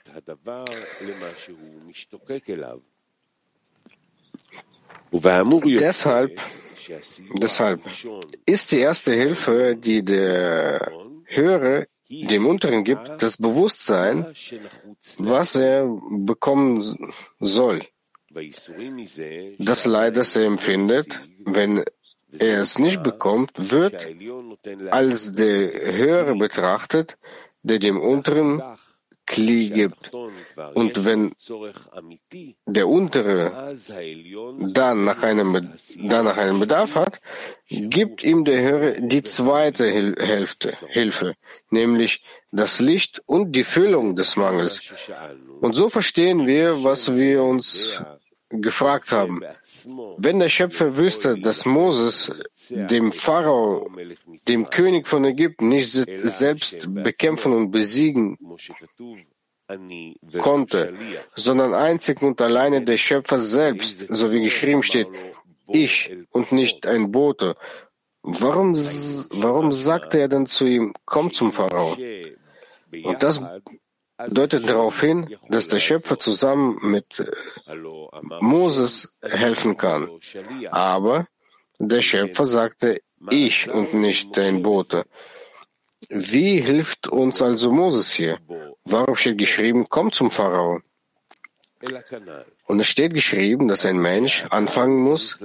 [5.12, 6.40] Deshalb,
[7.34, 7.80] deshalb
[8.46, 10.90] ist die erste Hilfe, die der
[11.26, 14.26] Höhere dem Unteren gibt, das Bewusstsein,
[15.18, 16.82] was er bekommen
[17.40, 17.80] soll.
[19.58, 21.84] Das Leid, das er empfindet, wenn
[22.38, 24.08] er es nicht bekommt, wird
[24.90, 27.18] als der Höhere betrachtet,
[27.62, 28.62] der dem Unteren
[29.26, 30.12] Kli gibt.
[30.74, 31.32] Und wenn
[32.66, 33.74] der Untere
[34.58, 35.72] dann nach einem,
[36.08, 37.20] dann nach einem Bedarf hat,
[37.68, 41.34] gibt ihm der Höhere die zweite Hälfte, Hilfe,
[41.70, 44.92] nämlich das Licht und die Füllung des Mangels.
[45.60, 48.02] Und so verstehen wir, was wir uns
[48.60, 49.40] gefragt haben.
[50.18, 52.32] Wenn der Schöpfer wüsste, dass Moses
[52.70, 53.90] dem Pharao,
[54.48, 58.38] dem König von Ägypten, nicht selbst bekämpfen und besiegen
[60.38, 60.94] konnte,
[61.34, 65.08] sondern einzig und alleine der Schöpfer selbst, so wie geschrieben steht,
[65.68, 67.56] ich und nicht ein Bote,
[68.22, 71.96] warum, warum sagte er dann zu ihm, komm zum Pharao?
[73.04, 73.40] Und das
[74.28, 77.74] deutet darauf hin, dass der Schöpfer zusammen mit äh,
[78.40, 80.08] Moses helfen kann.
[80.70, 81.26] Aber
[81.78, 85.04] der Schöpfer sagte, ich und nicht dein Bote.
[86.08, 88.38] Wie hilft uns also Moses hier?
[88.84, 90.80] Warum steht geschrieben, komm zum Pharao?
[92.72, 95.38] Und es steht geschrieben, dass ein Mensch anfangen muss,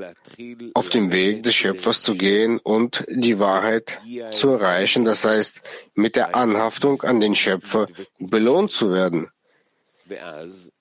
[0.73, 3.99] auf dem Weg des Schöpfers zu gehen und die Wahrheit
[4.31, 5.59] zu erreichen, das heißt,
[5.93, 7.87] mit der Anhaftung an den Schöpfer
[8.17, 9.27] belohnt zu werden.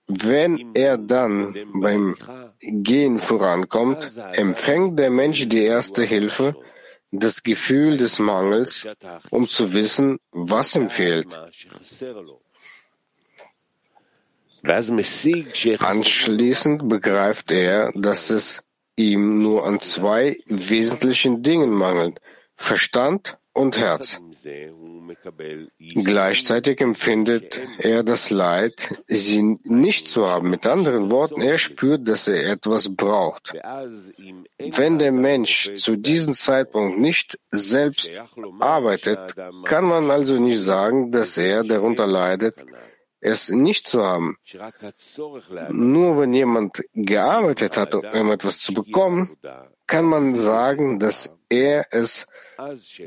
[0.07, 2.15] Wenn er dann beim
[2.61, 3.99] Gehen vorankommt,
[4.35, 6.55] empfängt der Mensch die erste Hilfe,
[7.11, 8.87] das Gefühl des Mangels,
[9.31, 11.27] um zu wissen, was ihm fehlt.
[15.79, 18.65] Anschließend begreift er, dass es
[18.97, 22.21] ihm nur an zwei wesentlichen Dingen mangelt,
[22.55, 24.21] Verstand und Herz.
[25.79, 30.51] Gleichzeitig empfindet er das Leid, sie nicht zu haben.
[30.51, 33.55] Mit anderen Worten, er spürt, dass er etwas braucht.
[34.59, 38.13] Wenn der Mensch zu diesem Zeitpunkt nicht selbst
[38.61, 42.65] arbeitet, kann man also nicht sagen, dass er darunter leidet,
[43.27, 44.37] es nicht zu haben.
[45.71, 49.37] Nur wenn jemand gearbeitet hat, um etwas zu bekommen,
[49.87, 52.27] kann man sagen, dass er es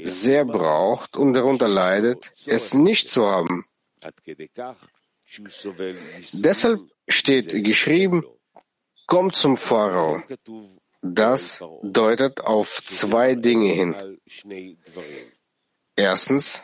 [0.03, 3.65] sehr braucht und darunter leidet, es nicht zu haben.
[6.34, 8.23] Deshalb steht geschrieben,
[9.08, 10.21] komm zum Pharao.
[11.01, 14.19] Das deutet auf zwei Dinge hin.
[15.95, 16.63] Erstens,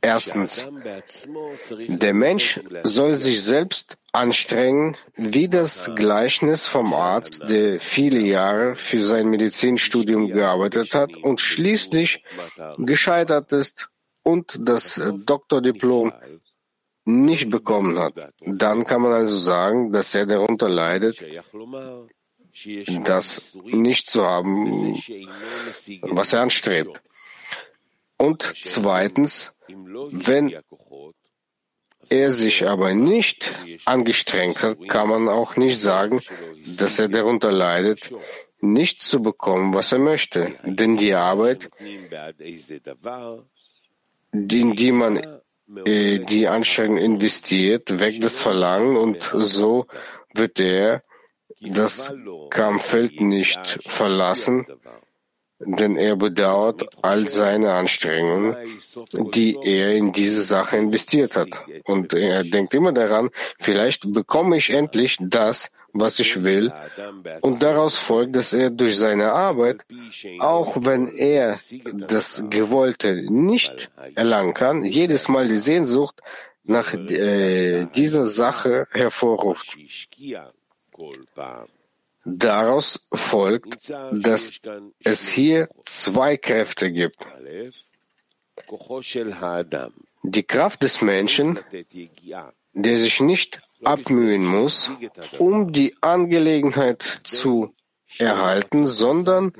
[0.00, 0.68] Erstens,
[1.88, 9.00] der Mensch soll sich selbst anstrengen, wie das Gleichnis vom Arzt, der viele Jahre für
[9.00, 12.22] sein Medizinstudium gearbeitet hat und schließlich
[12.78, 13.88] gescheitert ist
[14.22, 16.12] und das Doktordiplom
[17.04, 18.14] nicht bekommen hat.
[18.40, 21.24] Dann kann man also sagen, dass er darunter leidet,
[23.04, 24.94] das nicht zu haben,
[26.02, 27.00] was er anstrebt.
[28.18, 30.54] Und zweitens, wenn
[32.10, 36.20] er sich aber nicht angestrengt hat, kann man auch nicht sagen,
[36.78, 38.12] dass er darunter leidet,
[38.60, 40.54] nicht zu bekommen, was er möchte.
[40.64, 41.70] Denn die Arbeit,
[44.32, 45.40] in die man
[45.84, 49.86] äh, die Anstrengung investiert, weckt das Verlangen und so
[50.34, 51.02] wird er
[51.60, 52.14] das
[52.50, 54.66] Kampffeld nicht verlassen,
[55.60, 58.56] denn er bedauert all seine Anstrengungen,
[59.34, 61.48] die er in diese Sache investiert hat.
[61.84, 66.72] Und er denkt immer daran, vielleicht bekomme ich endlich das, was ich will.
[67.40, 69.84] Und daraus folgt, dass er durch seine Arbeit,
[70.38, 71.58] auch wenn er
[71.94, 76.20] das Gewollte nicht erlangen kann, jedes Mal die Sehnsucht
[76.64, 79.76] nach äh, dieser Sache hervorruft.
[82.36, 84.60] Daraus folgt, dass
[85.02, 87.16] es hier zwei Kräfte gibt.
[90.22, 91.58] Die Kraft des Menschen,
[92.72, 94.90] der sich nicht abmühen muss,
[95.38, 97.74] um die Angelegenheit zu
[98.18, 99.52] erhalten, sondern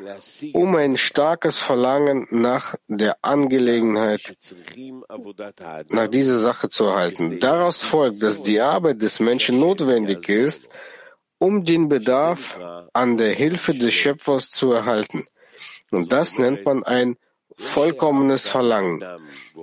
[0.52, 4.36] um ein starkes Verlangen nach der Angelegenheit,
[5.90, 7.40] nach dieser Sache zu erhalten.
[7.40, 10.68] Daraus folgt, dass die Arbeit des Menschen notwendig ist,
[11.38, 12.58] um den Bedarf
[12.92, 15.26] an der Hilfe des Schöpfers zu erhalten.
[15.90, 17.16] Und das nennt man ein
[17.56, 19.04] vollkommenes Verlangen.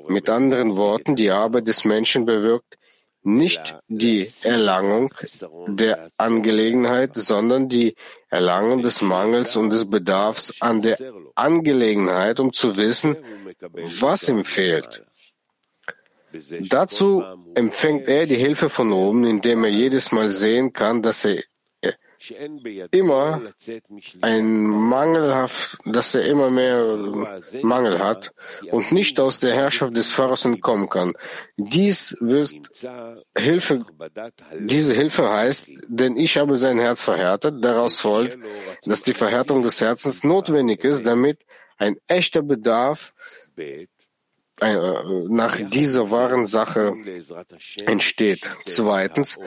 [0.08, 2.78] Mit anderen Worten, die Arbeit des Menschen bewirkt
[3.26, 5.12] nicht die Erlangung
[5.68, 7.96] der Angelegenheit, sondern die
[8.30, 10.98] Erlangung des Mangels und des Bedarfs an der
[11.34, 13.18] Angelegenheit, um zu wissen,
[14.00, 15.04] was ihm fehlt.
[16.70, 17.24] Dazu
[17.56, 21.42] empfängt er die Hilfe von oben, indem er jedes Mal sehen kann, dass er
[22.92, 23.42] immer
[24.22, 26.98] ein Mangelhaft, dass er immer mehr
[27.62, 28.34] Mangel hat
[28.72, 31.14] und nicht aus der Herrschaft des Pharaos entkommen kann.
[31.58, 32.54] Dies wird
[33.38, 33.86] Hilfe,
[34.60, 37.64] diese Hilfe heißt, denn ich habe sein Herz verhärtet.
[37.64, 38.38] Daraus folgt,
[38.86, 41.46] dass die Verhärtung des Herzens notwendig ist, damit
[41.78, 43.14] ein echter Bedarf
[44.60, 46.94] nach dieser wahren Sache
[47.86, 48.50] entsteht.
[48.66, 49.40] Zweitens,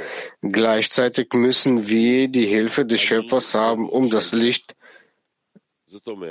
[0.43, 4.77] gleichzeitig müssen wir die Hilfe des Schöpfers haben, um das Licht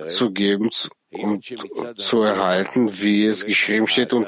[0.07, 0.69] zu geben
[1.11, 1.53] und
[1.97, 4.27] zu erhalten, wie es geschrieben steht, und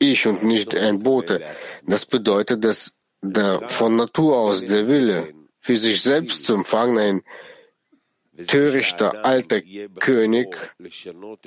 [0.00, 1.44] ich und nicht ein Bote.
[1.86, 7.22] Das bedeutet, dass der von Natur aus der Wille für sich selbst zu empfangen ein
[8.46, 9.60] törichter alter
[9.98, 10.56] König,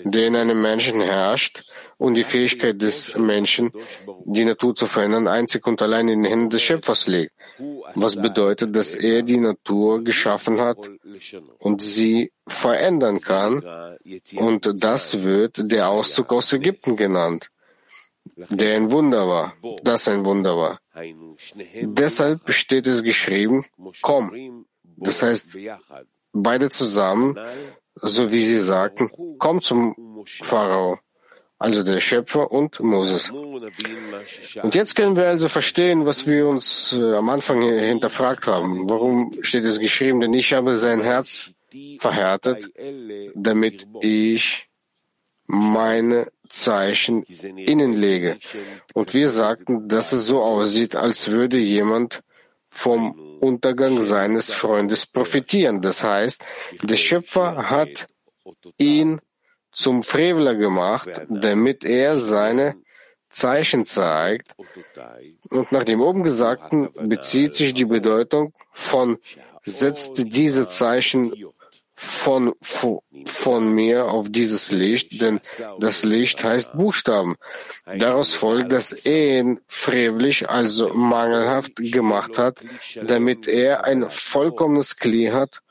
[0.04, 1.66] der in einem Menschen herrscht
[1.98, 3.72] und die Fähigkeit des Menschen,
[4.26, 7.34] die Natur zu verändern, einzig und allein in den Händen des Schöpfers liegt.
[7.96, 10.78] Was bedeutet, dass er die Natur geschaffen hat
[11.60, 13.64] und sie verändern kann.
[14.36, 17.50] Und das wird der Auszug aus Ägypten genannt,
[18.50, 19.54] der ein Wunder war,
[19.84, 20.80] das ein Wunder war.
[21.82, 23.66] Deshalb steht es geschrieben,
[24.02, 24.66] komm.
[24.98, 25.58] Das heißt,
[26.34, 27.38] beide zusammen,
[28.02, 31.00] so wie sie sagten, komm zum Pharao,
[31.60, 33.30] also der Schöpfer und Moses.
[33.30, 38.90] Und jetzt können wir also verstehen, was wir uns äh, am Anfang hinterfragt haben.
[38.90, 40.20] Warum steht es geschrieben?
[40.20, 41.52] Denn ich habe sein Herz
[42.00, 42.72] verhärtet,
[43.36, 44.68] damit ich
[45.46, 48.38] meine Zeichen innen lege.
[48.94, 52.22] Und wir sagten, dass es so aussieht, als würde jemand
[52.70, 55.82] vom Untergang seines Freundes profitieren.
[55.82, 56.44] Das heißt,
[56.82, 58.08] der Schöpfer hat
[58.78, 59.20] ihn
[59.72, 62.76] zum Freveler gemacht, damit er seine
[63.30, 64.56] Zeichen zeigt.
[65.50, 69.18] Und nach dem oben Gesagten bezieht sich die Bedeutung von
[69.64, 71.34] setzt diese Zeichen
[72.04, 72.54] von,
[73.26, 75.40] von mir auf dieses Licht, denn
[75.80, 77.36] das Licht heißt Buchstaben.
[77.98, 82.60] Daraus folgt, dass er ihn frevlich, also mangelhaft gemacht hat,
[83.02, 85.62] damit er ein vollkommenes Kli hat,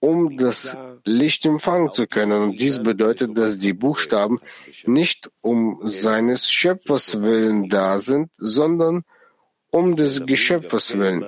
[0.00, 2.42] um das Licht empfangen zu können.
[2.42, 4.40] Und dies bedeutet, dass die Buchstaben
[4.86, 9.02] nicht um seines Schöpfers willen da sind, sondern
[9.70, 11.24] um des Geschöpfes willen.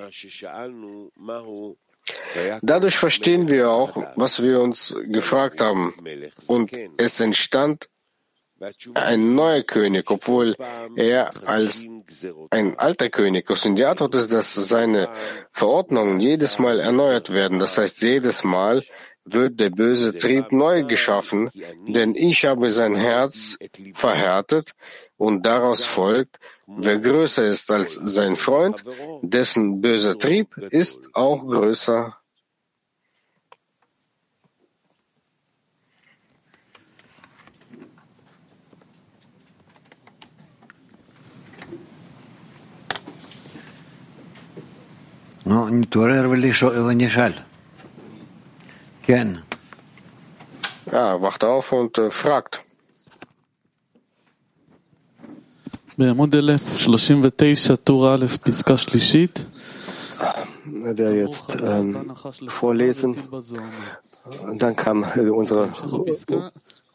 [2.61, 5.93] Dadurch verstehen wir auch, was wir uns gefragt haben.
[6.47, 7.89] Und es entstand
[8.93, 10.55] ein neuer König, obwohl
[10.95, 11.85] er als
[12.49, 13.65] ein alter König ist.
[13.65, 15.09] Und die Antwort ist, dass seine
[15.51, 17.59] Verordnungen jedes Mal erneuert werden.
[17.59, 18.83] Das heißt, jedes Mal
[19.25, 21.49] wird der böse Trieb neu geschaffen,
[21.87, 23.57] denn ich habe sein Herz
[23.93, 24.73] verhärtet
[25.22, 28.84] und daraus folgt, wer größer ist als sein Freund,
[29.22, 32.18] dessen böser Trieb ist auch größer.
[45.48, 47.32] נו, נתעורר ונשאל.
[49.02, 49.28] כן.
[50.92, 52.61] Ja, wacht auf und äh, fragt.
[55.98, 59.44] בעמוד 1039, טור א', פסקה שלישית.
[60.64, 62.12] Wir jetzt ähm,
[62.48, 63.14] vorlesen.
[64.42, 65.70] Und dann kam äh, unsere äh,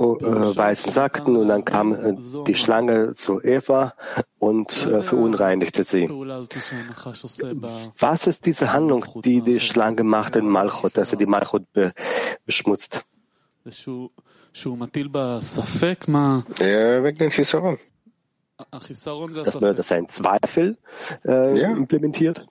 [0.01, 2.13] Weisen sagten und dann kam äh,
[2.45, 3.93] die Schlange zu Eva
[4.39, 6.07] und äh, verunreinigte sie.
[7.99, 11.93] Was ist diese Handlung, die die Schlange macht in Malchut, dass er die Malchut be
[12.45, 13.03] beschmutzt?
[16.59, 17.77] Ja, wegen den Chisaron.
[19.44, 20.76] dass man das seinen Zweifel
[21.24, 21.70] äh, ja.
[21.70, 22.46] implementiert.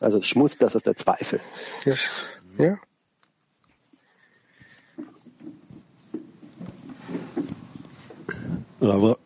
[0.00, 1.40] Also Schmutz, das ist der Zweifel.
[1.84, 1.94] Ja.
[2.58, 2.76] ja.
[8.80, 9.16] Rabba,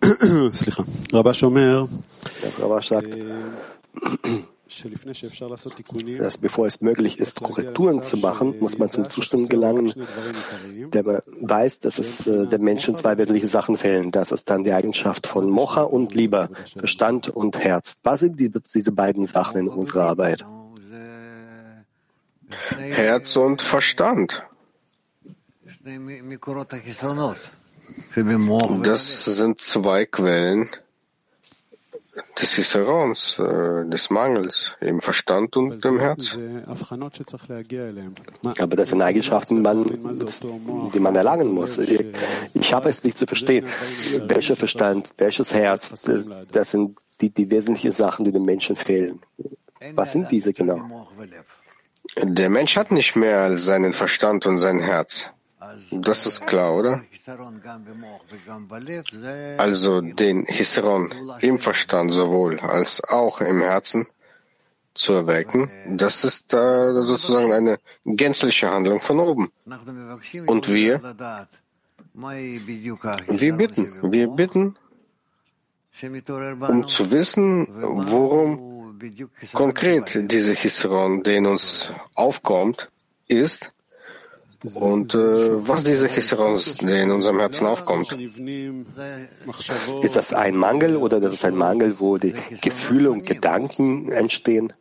[2.61, 3.09] Rabba sagt,
[6.19, 9.93] dass bevor es möglich ist, Korrekturen zu machen, muss man zum Zustand gelangen,
[10.93, 14.11] der man weiß, dass es äh, dem Menschen zwei wesentliche Sachen fehlen.
[14.11, 17.97] Das ist dann die Eigenschaft von Mocha und Liebe, Verstand und Herz.
[18.03, 20.45] Was sind die, diese beiden Sachen in unserer Arbeit?
[22.77, 24.45] Herz und Verstand.
[28.83, 30.69] Das sind zwei Quellen
[32.41, 36.39] des Histerons, äh, des Mangels im Verstand und im Herz.
[38.59, 41.79] Aber das sind Eigenschaften, die man, die man erlangen muss.
[41.79, 42.05] Ich,
[42.55, 43.67] ich habe es nicht zu verstehen.
[44.29, 46.09] Welcher Verstand, welches Herz,
[46.53, 49.21] das sind die, die wesentlichen Sachen, die dem Menschen fehlen.
[49.95, 51.09] Was sind diese genau?
[52.17, 55.31] Der Mensch hat nicht mehr seinen Verstand und sein Herz.
[55.91, 57.03] Das ist klar, oder?
[59.59, 64.07] Also den Hisseron im Verstand sowohl als auch im Herzen
[64.95, 69.49] zu erwecken, das ist äh, sozusagen eine gänzliche Handlung von oben.
[70.47, 71.01] Und wir,
[73.29, 74.77] wir bitten, wir bitten,
[76.69, 77.69] um zu wissen,
[78.11, 78.99] worum
[79.53, 82.91] konkret diese Hisseron, der in uns aufkommt,
[83.29, 83.71] ist,
[84.75, 88.11] und äh, was diese Chisaron in unserem Herzen aufkommt.
[90.03, 94.73] Ist das ein Mangel oder das ist ein Mangel, wo die Gefühle und Gedanken entstehen?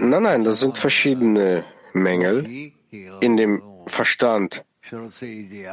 [0.00, 2.72] Nein, nein, das sind verschiedene Mängel.
[3.20, 4.64] In dem Verstand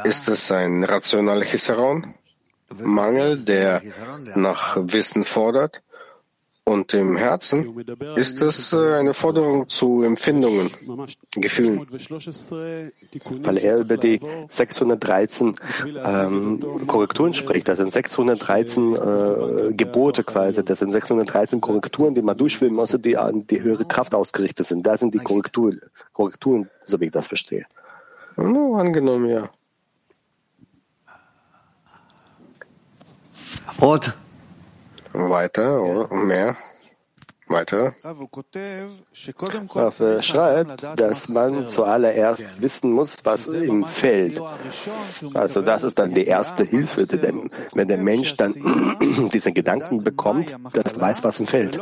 [0.04, 2.16] ist es ein rationaler Chisaron,
[2.82, 3.84] Mangel, der
[4.34, 5.84] nach Wissen fordert.
[6.66, 7.78] Und im Herzen
[8.16, 10.72] ist es äh, eine Forderung zu Empfindungen,
[11.36, 11.86] Gefühlen.
[13.42, 15.56] Weil er über die 613
[16.06, 17.68] ähm, Korrekturen spricht.
[17.68, 20.64] Das sind 613 äh, Gebote quasi.
[20.64, 24.88] Das sind 613 Korrekturen, die man durchführen muss, die an die höhere Kraft ausgerichtet sind.
[24.88, 25.82] Da sind die Korrekturen,
[26.14, 27.66] Korrekturen so wie ich das verstehe.
[28.38, 29.50] No, angenommen, ja.
[33.82, 34.16] Ort.
[35.14, 36.58] Weiter oder mehr?
[37.48, 37.94] Weiter.
[38.04, 44.42] Rav schreibt, dass man zuallererst wissen muss, was im Feld.
[45.34, 48.54] Also das ist dann die erste Hilfe, denn wenn der Mensch dann
[49.34, 51.80] diesen Gedanken bekommt, dass er weiß, was im Feld.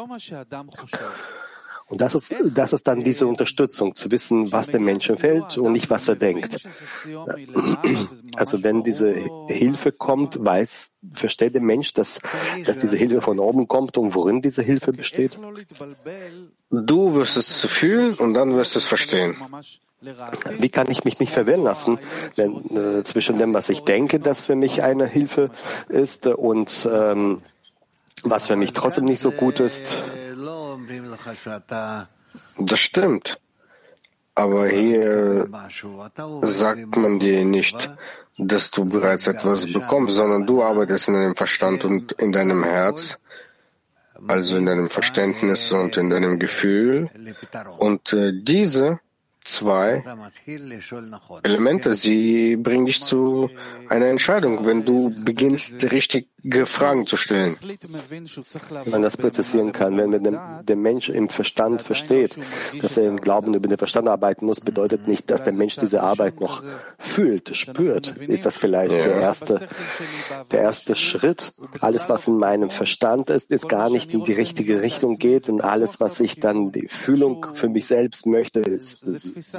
[1.92, 5.74] Und das ist, das ist dann diese Unterstützung, zu wissen, was dem Menschen fällt und
[5.74, 6.66] nicht, was er denkt.
[8.38, 9.14] Also wenn diese
[9.50, 12.22] Hilfe kommt, weiß, versteht der Mensch, dass,
[12.66, 15.38] dass diese Hilfe von oben kommt und worin diese Hilfe besteht?
[16.70, 19.36] Du wirst es fühlen und dann wirst du es verstehen.
[20.60, 22.00] Wie kann ich mich nicht verwirren lassen,
[22.38, 25.52] wenn, äh, zwischen dem, was ich denke, das für mich eine Hilfe
[25.90, 27.42] ist, und ähm,
[28.24, 30.04] was für mich trotzdem nicht so gut ist?
[32.60, 33.40] Das stimmt.
[34.34, 35.48] Aber hier
[36.42, 37.90] sagt man dir nicht,
[38.38, 43.20] dass du bereits etwas bekommst, sondern du arbeitest in deinem Verstand und in deinem Herz,
[44.28, 47.10] also in deinem Verständnis und in deinem Gefühl.
[47.78, 49.00] Und diese
[49.44, 50.04] zwei
[51.44, 53.50] Elemente, sie bringen dich zu
[53.90, 56.28] einer Entscheidung, wenn du beginnst, richtige
[56.66, 57.58] Fragen zu stellen.
[57.62, 62.38] Wenn man das präzisieren kann, wenn man der Mensch im Verstand versteht,
[62.82, 66.02] dass er im Glauben über den Verstand arbeiten muss, bedeutet nicht, dass der Mensch diese
[66.02, 66.64] Arbeit noch
[66.98, 68.18] fühlt, spürt.
[68.20, 69.04] Ist das vielleicht ja.
[69.04, 69.68] der erste,
[70.52, 71.54] der erste Schritt?
[71.80, 75.62] Alles, was in meinem Verstand ist, ist gar nicht in die richtige Richtung geht und
[75.62, 79.56] alles, was ich dann die Fühlung für mich selbst möchte, ist, ist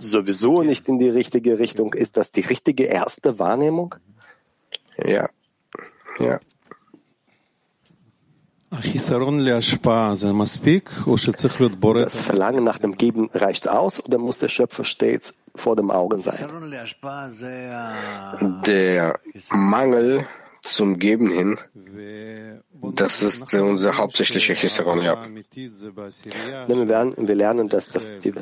[0.00, 1.94] sowieso nicht in die richtige Richtung.
[1.94, 3.94] Ist das die richtige erste Wahrnehmung?
[5.04, 5.28] Ja.
[6.18, 6.40] Ja.
[8.70, 8.86] Das
[12.22, 16.48] Verlangen nach dem Geben reicht aus oder muss der Schöpfer stets vor dem Augen sein?
[18.66, 20.26] Der Mangel
[20.62, 21.58] zum Geben hin
[22.82, 25.26] das ist unser hauptsächlicher Chisaron, ja.
[26.66, 28.32] Wir, werden, wir lernen, dass das die,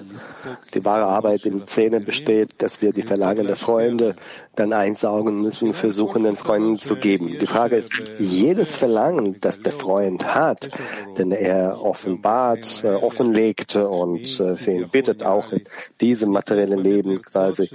[0.73, 4.17] die wahre Arbeit in Zähne besteht, dass wir die Verlangen der Freunde
[4.57, 7.37] dann einsaugen müssen, versuchen den Freunden zu geben.
[7.39, 10.71] Die Frage ist, jedes Verlangen, das der Freund hat,
[11.19, 15.65] denn er offenbart, äh, offenlegt und äh, für ihn bittet auch in
[16.01, 17.69] diesem materiellen Leben quasi,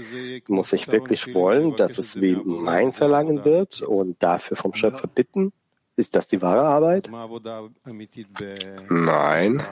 [0.47, 5.53] muss ich wirklich wollen, dass es wie mein Verlangen wird und dafür vom Schöpfer bitten?
[5.98, 7.10] Ist das die wahre Arbeit?
[8.89, 9.64] Nein.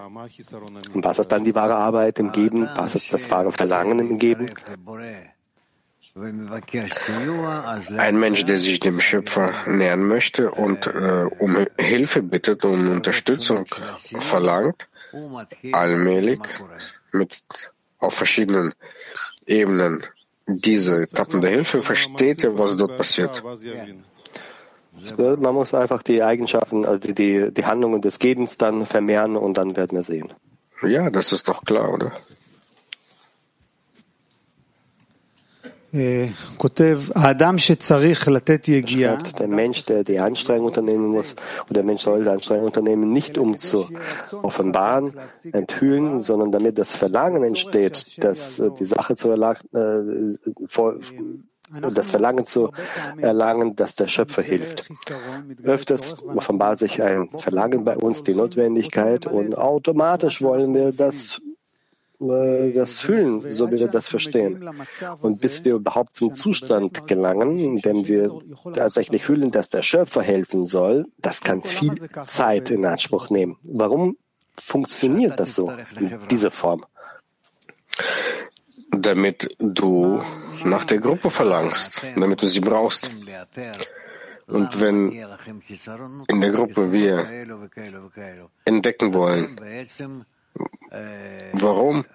[0.94, 2.70] Und was ist dann die wahre Arbeit im Geben?
[2.76, 4.50] Was ist das wahre Verlangen im Geben?
[7.98, 13.66] Ein Mensch, der sich dem Schöpfer nähern möchte und äh, um Hilfe bittet, um Unterstützung
[14.20, 14.88] verlangt,
[15.72, 16.40] allmählich
[17.12, 17.42] mit
[17.98, 18.74] auf verschiedenen
[19.48, 20.04] Ebenen
[20.48, 23.44] diese Etappen der Hilfe versteht er, was dort passiert.
[25.40, 29.76] Man muss einfach die Eigenschaften, also die, die Handlungen des Gebens dann vermehren und dann
[29.76, 30.34] werden wir sehen.
[30.82, 32.12] Ja, das ist doch klar, oder?
[35.94, 36.30] Äh,
[39.18, 41.36] schreibt, der Mensch, der die Anstrengung unternehmen muss,
[41.66, 43.88] oder der Mensch soll die Anstrengung unternehmen, nicht um zu
[44.42, 45.14] offenbaren,
[45.52, 50.66] enthüllen, sondern damit das Verlangen entsteht, dass äh, die Sache zu erlangen, äh,
[51.70, 52.72] das Verlangen zu
[53.18, 54.90] erlangen, dass der Schöpfer hilft.
[55.64, 61.42] Öfters offenbart sich ein Verlangen bei uns, die Notwendigkeit, und automatisch wollen wir das
[62.30, 64.70] äh, das fühlen, so wie wir das verstehen.
[65.22, 68.32] Und bis wir überhaupt zum Zustand gelangen, in dem wir
[68.74, 71.96] tatsächlich fühlen, dass der Schöpfer helfen soll, das kann viel
[72.26, 73.58] Zeit in Anspruch nehmen.
[73.64, 74.18] Warum
[74.58, 76.86] funktioniert das so in dieser Form?
[78.92, 80.22] Damit du
[80.66, 83.10] nach der Gruppe verlangst, damit du sie brauchst.
[84.48, 85.12] Und wenn
[86.28, 87.28] in der Gruppe wir
[88.66, 89.58] entdecken wollen,
[91.54, 92.06] warum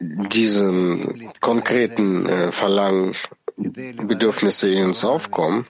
[0.00, 3.14] diesen konkreten äh, Verlangen,
[3.56, 5.66] Bedürfnisse in uns aufkommen,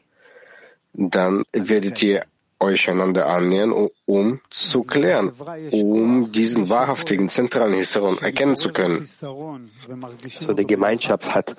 [0.92, 2.24] dann werdet ihr
[2.58, 3.72] euch einander annähern,
[4.06, 5.32] um zu klären,
[5.72, 9.06] um diesen wahrhaftigen zentralen Hisaron erkennen zu können.
[9.06, 11.56] So die Gemeinschaft hat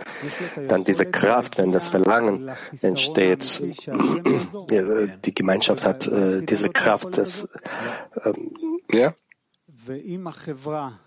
[0.68, 2.50] dann diese Kraft, wenn das Verlangen
[2.82, 3.62] entsteht.
[5.26, 7.58] Die Gemeinschaft hat äh, diese Kraft, das
[8.26, 8.52] ähm,
[8.91, 9.14] ja.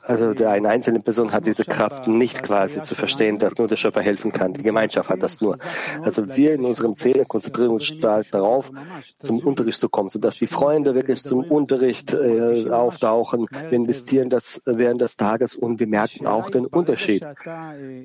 [0.03, 4.01] Also eine einzelne Person hat diese Kraft nicht quasi zu verstehen, dass nur der Schöpfer
[4.01, 4.53] helfen kann.
[4.53, 5.57] Die Gemeinschaft hat das nur.
[6.03, 8.71] Also wir in unserem Zählen konzentrieren uns stark darauf,
[9.19, 13.47] zum Unterricht zu kommen, sodass die Freunde wirklich zum Unterricht äh, auftauchen.
[13.51, 17.25] Wir investieren das während des Tages und wir merken auch den Unterschied.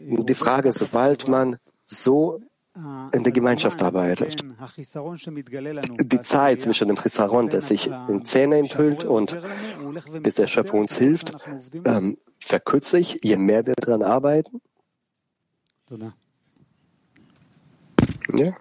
[0.10, 2.42] Und die Frage, sobald man so
[3.12, 4.44] in der Gemeinschaft arbeitet.
[6.00, 9.36] Die Zeit zwischen dem Chisaron, der sich in Zähne enthüllt und
[10.22, 11.32] bis der Schöpfer uns hilft,
[11.86, 14.62] ähm, verkürzt sich, je mehr wir daran arbeiten.
[18.34, 18.54] Ja.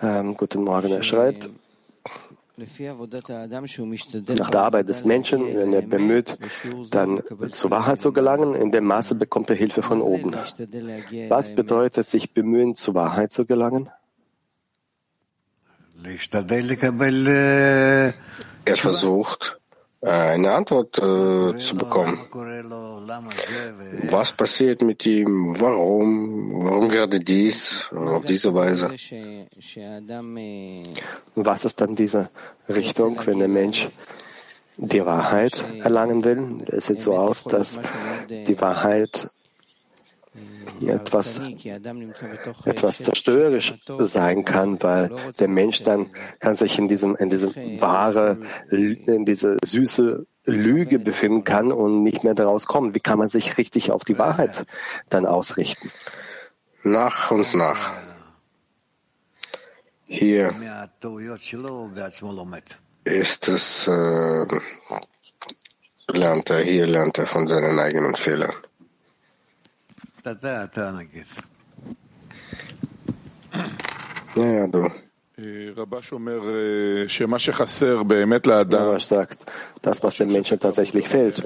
[0.00, 1.50] Ähm, guten Morgen, er schreibt,
[4.38, 6.36] nach der Arbeit des Menschen, wenn er bemüht,
[6.90, 10.34] dann zur Wahrheit zu gelangen, in dem Maße bekommt er Hilfe von oben.
[11.28, 13.90] Was bedeutet es, sich bemühen, zur Wahrheit zu gelangen?
[18.64, 19.57] Er versucht,
[20.08, 22.18] eine Antwort äh, zu bekommen.
[24.10, 25.54] Was passiert mit ihm?
[25.60, 26.64] Warum?
[26.64, 27.88] Warum gerade dies?
[27.92, 28.90] Auf diese Weise?
[31.34, 32.30] Was ist dann diese
[32.68, 33.88] Richtung, wenn der Mensch
[34.76, 36.64] die Wahrheit erlangen will?
[36.66, 37.80] Es sieht so aus, dass
[38.28, 39.28] die Wahrheit
[40.86, 41.40] etwas,
[42.64, 46.10] etwas zerstörerisch sein kann, weil der Mensch dann
[46.40, 48.38] kann sich in diesem, in diesem wahre,
[48.70, 52.94] in diese süße Lüge befinden kann und nicht mehr daraus kommen.
[52.94, 54.66] Wie kann man sich richtig auf die Wahrheit
[55.08, 55.90] dann ausrichten?
[56.82, 57.92] Nach und nach.
[60.06, 60.54] Hier
[63.04, 64.46] ist es, äh,
[66.08, 68.54] lernt er, hier lernt er von seinen eigenen Fehlern.
[74.36, 74.88] Ja, du.
[78.74, 79.46] Rabash sagt,
[79.82, 81.42] das, was dem Menschen tatsächlich fehlt.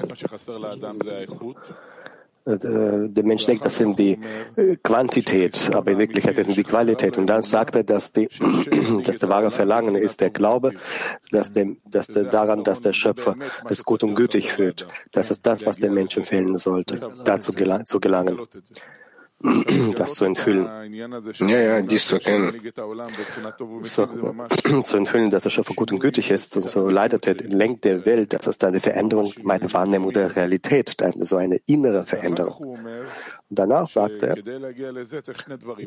[2.45, 4.19] Der Mensch denkt, das sind die
[4.83, 7.17] Quantität, aber in Wirklichkeit ist die Qualität.
[7.17, 8.27] Und dann sagt er, dass, die,
[9.05, 10.73] dass der wahre Verlangen ist der Glaube,
[11.31, 13.35] dass dem, dass der, daran, dass der Schöpfer
[13.69, 14.87] es gut und gütig führt.
[15.11, 18.39] Das ist das, was dem Menschen fehlen sollte, dazu gelang, zu gelangen
[19.95, 20.93] das zu enthüllen.
[20.93, 22.53] Ja, ja, dies zu erkennen.
[23.81, 24.07] So,
[24.83, 28.05] zu enthüllen, dass der Schöpfer gut und gütig ist und so leitet er, lenkt der
[28.05, 28.33] Welt.
[28.33, 32.79] Das ist eine Veränderung meiner Wahrnehmung der Realität, so eine innere Veränderung.
[33.53, 34.35] Und danach sagt er,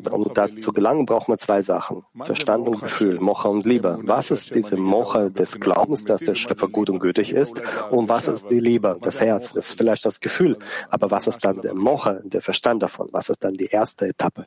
[0.09, 2.03] um dazu zu gelangen, braucht man zwei Sachen.
[2.23, 3.99] Verstand und Gefühl, Mocha und Liebe.
[4.03, 7.61] Was ist diese Mocha des Glaubens, dass der Schöpfer gut und gütig ist?
[7.91, 9.51] Und was ist die Liebe, das Herz?
[9.51, 10.57] Das ist vielleicht das Gefühl.
[10.87, 13.09] Aber was ist dann der Mocha, der Verstand davon?
[13.11, 14.45] Was ist dann die erste Etappe?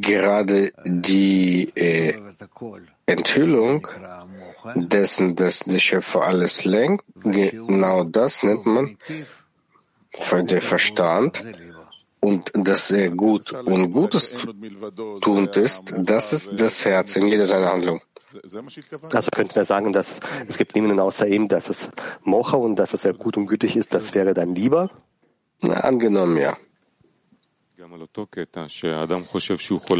[0.00, 2.14] Gerade die äh,
[3.04, 3.86] Enthüllung
[4.74, 8.96] dessen, dass der Schöpfer alles lenkt, genau das nennt man
[10.32, 11.42] der Verstand.
[12.20, 14.32] Und dass er gut und Gutes
[15.22, 18.00] tuend ist, das ist das Herz in jeder seiner Handlung.
[19.12, 21.90] Also könnte man sagen, dass es gibt niemanden außer ihm, dass es
[22.22, 24.88] Mocha und dass es sehr gut und gütig ist, das wäre dann lieber?
[25.62, 26.56] Na, angenommen, ja.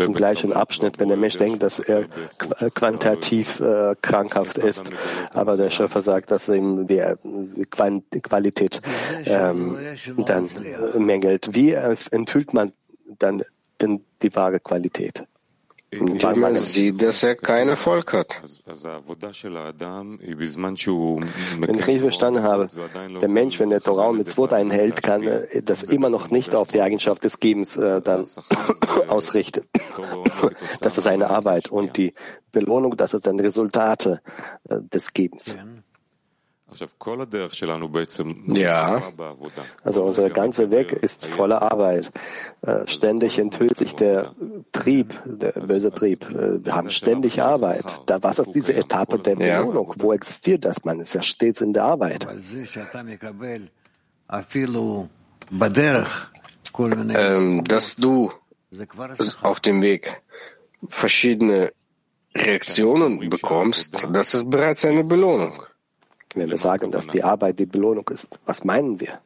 [0.06, 2.06] Zum gleichen Abschnitt, wenn der Mensch denkt, dass er
[2.74, 4.90] quantitativ äh, krankhaft ist,
[5.32, 8.80] aber der Schöpfer sagt, dass ihm die, die Qualität
[9.26, 9.78] ähm,
[10.18, 11.54] dann äh, mängelt.
[11.54, 12.72] Wie enthüllt man
[13.18, 13.42] dann
[14.22, 15.24] die wahre Qualität?
[15.92, 18.40] Weil man sieht, dass er keinen Erfolg hat.
[21.58, 22.68] Wenn ich richtig verstanden habe,
[23.20, 25.28] der Mensch, wenn der Torah mit Wort einhält, kann
[25.64, 28.26] das immer noch nicht auf die Eigenschaft des Gebens äh, dann
[29.08, 29.62] ausrichten.
[30.80, 32.14] Das ist seine Arbeit und die
[32.50, 34.20] Belohnung, das ist dann Resultate
[34.68, 35.56] äh, des Gebens.
[38.56, 39.00] Ja.
[39.84, 42.10] Also unser ganzer Weg ist voller Arbeit.
[42.62, 44.32] Äh, ständig enthüllt sich der
[44.72, 46.24] Trieb, der böse Trieb.
[46.30, 47.84] Äh, wir haben ständig Arbeit.
[48.06, 49.94] Da, was ist diese Etappe der Belohnung?
[49.98, 50.84] Wo existiert das?
[50.84, 52.26] Man ist ja stets in der Arbeit.
[57.18, 58.32] Ähm, dass du
[59.42, 60.22] auf dem Weg
[60.88, 61.72] verschiedene
[62.34, 65.62] Reaktionen bekommst, das ist bereits eine Belohnung.
[66.34, 69.20] Wenn wir sagen, dass die Arbeit die Belohnung ist, was meinen wir?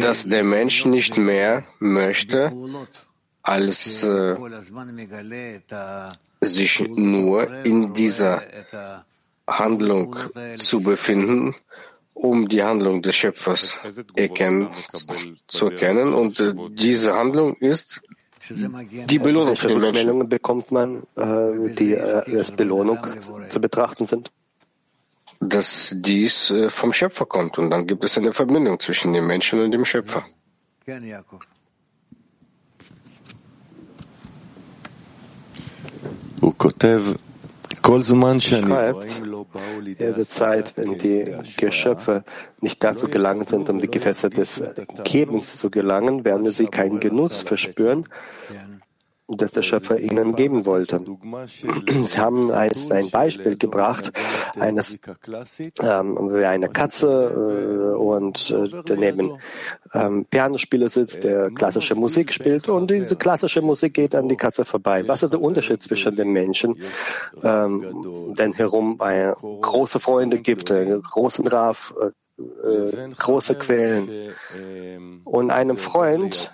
[0.00, 2.52] Dass der Mensch nicht mehr möchte,
[3.42, 4.36] als äh,
[6.40, 8.42] sich nur in dieser
[9.46, 10.16] Handlung
[10.56, 11.54] zu befinden,
[12.12, 13.78] um die Handlung des Schöpfers
[14.14, 14.68] erkennen,
[15.46, 16.12] zu erkennen.
[16.12, 18.02] Und äh, diese Handlung ist
[18.50, 20.28] die Belohnung für den Menschen.
[20.28, 24.30] bekommt man, äh, die äh, als Belohnung zu, zu betrachten sind?
[25.40, 29.62] Dass dies äh, vom Schöpfer kommt und dann gibt es eine Verbindung zwischen dem Menschen
[29.62, 30.24] und dem Schöpfer.
[38.40, 39.22] Schreibt,
[39.84, 42.24] jede Zeit, wenn die Geschöpfe
[42.60, 44.62] nicht dazu gelangt sind, um die Gefäße des
[45.04, 48.08] Gebens zu gelangen, werden sie keinen Genuss verspüren.
[49.28, 51.00] Das der Schöpfer ihnen geben wollte.
[52.04, 54.10] Sie haben als ein Beispiel gebracht
[54.58, 54.98] eines
[55.82, 59.38] ähm, wie eine Katze äh, und äh, daneben
[59.92, 64.64] ähm, Pianospieler sitzt, der klassische Musik spielt und diese klassische Musik geht an die Katze
[64.64, 65.06] vorbei.
[65.06, 66.80] Was ist der Unterschied zwischen den Menschen,
[67.42, 72.12] ähm, denn herum äh, große Freunde gibt, einen großen Raf, äh,
[72.42, 74.32] äh, große Quellen
[75.24, 76.50] und einem Freund,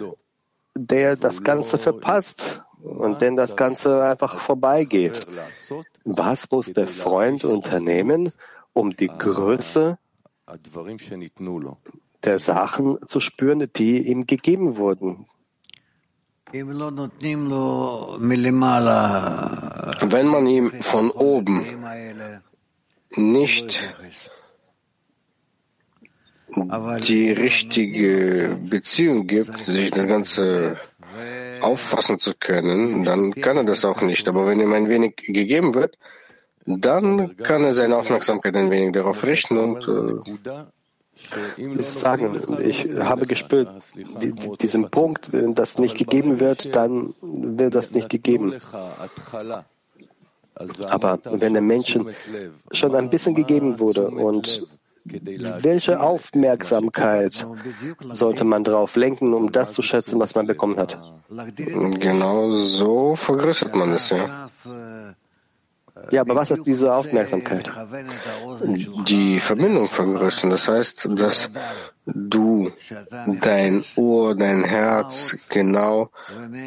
[0.74, 5.26] der das Ganze verpasst und denn das Ganze einfach vorbeigeht.
[6.04, 8.32] Was muss der Freund unternehmen,
[8.72, 9.98] um die Größe
[12.22, 15.26] der Sachen zu spüren, die ihm gegeben wurden?
[16.52, 16.66] Wenn
[20.26, 21.64] man ihm von oben
[23.16, 23.94] nicht
[26.56, 30.76] die richtige Beziehung gibt, sich das Ganze
[31.60, 34.28] auffassen zu können, dann kann er das auch nicht.
[34.28, 35.96] Aber wenn ihm ein wenig gegeben wird,
[36.66, 40.54] dann kann er seine Aufmerksamkeit ein wenig darauf richten und äh,
[41.56, 47.74] ich sagen, ich habe gespürt, die, diesen Punkt, wenn das nicht gegeben wird, dann wird
[47.74, 48.54] das nicht gegeben.
[50.88, 52.10] Aber wenn der Menschen
[52.72, 54.66] schon ein bisschen gegeben wurde und
[55.04, 57.46] welche Aufmerksamkeit
[58.10, 60.98] sollte man darauf lenken, um das zu schätzen, was man bekommen hat?
[61.28, 64.48] Genau so vergrößert man es, ja.
[66.10, 67.70] Ja, aber was ist diese Aufmerksamkeit?
[69.06, 70.50] Die Verbindung vergrößern.
[70.50, 71.50] Das heißt, dass
[72.04, 72.70] du
[73.40, 76.10] dein Ohr, dein Herz genau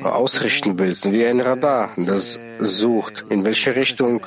[0.04, 4.26] ausrichten willst, wie ein Radar, das sucht, in welche Richtung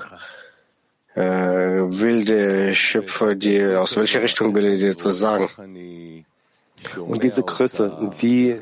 [1.14, 5.48] äh, will der Schöpfer dir, aus welcher Richtung will er dir etwas sagen?
[6.96, 8.56] Und diese Größe, wie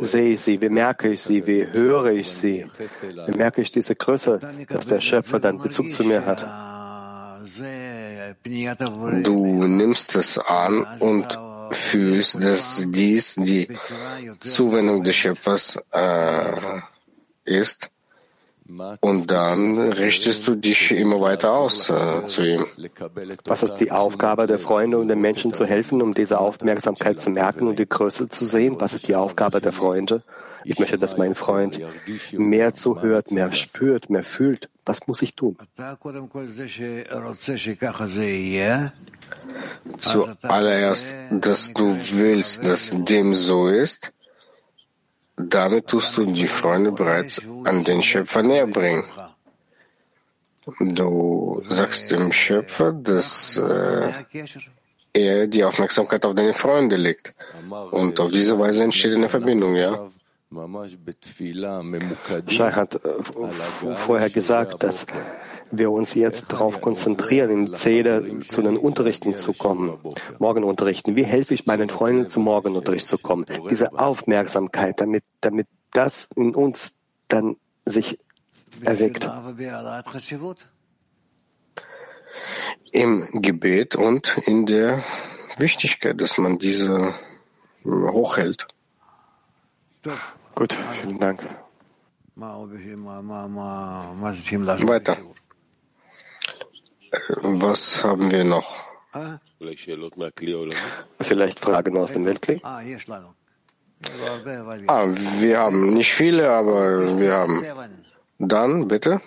[0.00, 2.66] sehe ich sie, wie merke ich sie, wie höre ich sie,
[3.26, 6.46] wie merke ich diese Größe, dass der Schöpfer dann Bezug zu mir hat.
[9.22, 11.38] Du nimmst es an und
[11.72, 13.68] fühlst, dass dies die
[14.40, 16.80] Zuwendung des Schöpfers äh,
[17.44, 17.90] ist.
[19.00, 22.66] Und dann richtest du dich immer weiter aus äh, zu ihm.
[23.44, 27.30] Was ist die Aufgabe der Freunde und den Menschen zu helfen, um diese Aufmerksamkeit zu
[27.30, 28.76] merken und die Größe zu sehen?
[28.78, 30.22] Was ist die Aufgabe der Freunde?
[30.64, 31.80] Ich möchte, dass mein Freund
[32.32, 34.68] mehr zuhört, mehr spürt, mehr fühlt.
[34.84, 35.56] Was muss ich tun?
[39.98, 44.12] Zuallererst, dass du willst, dass dem so ist,
[45.38, 49.04] damit tust du die Freunde bereits an den Schöpfer näher bringen.
[50.80, 54.12] Du sagst dem Schöpfer, dass äh,
[55.12, 57.34] er die Aufmerksamkeit auf deine Freunde legt.
[57.90, 60.08] Und auf diese Weise entsteht eine Verbindung, ja.
[62.48, 65.06] Shai hat äh, vorher gesagt, dass
[65.70, 69.98] wir uns jetzt darauf konzentrieren, im Zähler zu den Unterrichten zu kommen,
[70.38, 71.16] Morgenunterrichten.
[71.16, 73.44] Wie helfe ich meinen Freunden zum Morgenunterricht zu kommen?
[73.68, 78.18] Diese Aufmerksamkeit, damit, damit das in uns dann sich
[78.82, 79.28] erweckt.
[82.92, 85.04] Im Gebet und in der
[85.58, 87.14] Wichtigkeit, dass man diese
[87.84, 88.66] hochhält.
[90.58, 91.38] Gut, vielen Dank.
[94.88, 95.16] Weiter.
[97.62, 98.68] Was haben wir noch?
[101.20, 102.60] Vielleicht Fragen aus dem Weltkrieg?
[102.64, 102.82] Ah,
[105.44, 107.64] wir haben nicht viele, aber wir haben.
[108.40, 109.20] Dann bitte.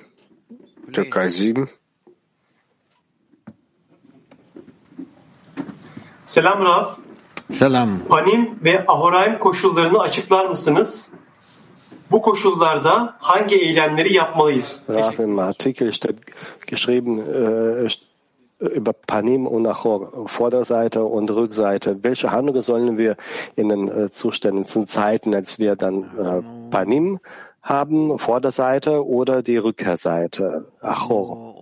[0.91, 1.69] Türkei 7.
[6.23, 6.97] Selam Rav.
[7.53, 8.01] Selam.
[8.09, 11.11] Panim ve Ahoraim koşullarını açıklar mısınız?
[12.12, 14.82] Bu koşullarda hangi eylemleri yapmalıyız?
[14.89, 16.16] Rav, im Artikel steht
[16.68, 17.89] geschrieben äh,
[18.62, 22.03] über Panim und Achor, Vorderseite und Rückseite.
[22.03, 23.16] Welche Handlungen sollen wir
[23.55, 27.20] in den äh, Zuständen, zu Zeiten, als wir dann äh, Panim
[27.64, 31.55] haben, Vorderseite oder die Rückkehrseite, Achor?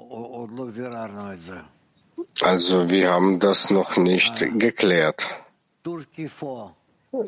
[2.41, 5.27] Also wir haben das noch nicht geklärt.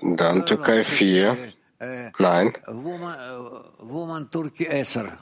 [0.02, 1.38] Dann Türkei 4.
[2.20, 2.54] Nein.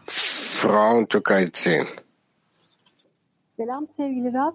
[0.07, 1.87] Frauen Türkei 10.
[3.57, 4.53] Selam sevgili Rab.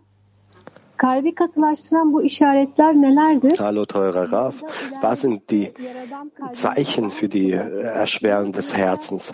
[0.96, 3.58] Kalbi katılaştıran bu işaretler nelerdir?
[3.58, 4.52] Hallo, teurer Rav.
[5.02, 5.72] Was sind die
[6.52, 9.32] Zeichen für die Erschwerung des Herzens?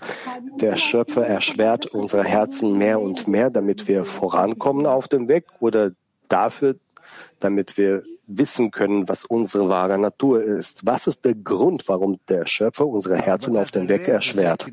[0.61, 5.91] Der Schöpfer erschwert unsere Herzen mehr und mehr, damit wir vorankommen auf dem Weg oder
[6.29, 6.77] dafür,
[7.41, 8.03] damit wir
[8.39, 10.87] wissen können, was unsere wahre Natur ist.
[10.87, 14.67] Was ist der Grund, warum der Schöpfer unsere Herzen auf den Weg erschwert?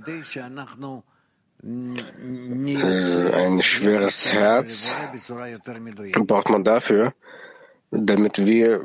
[1.63, 2.03] Äh,
[3.33, 4.93] Ein schweres Herz
[6.25, 7.13] braucht man dafür,
[7.91, 8.81] damit wir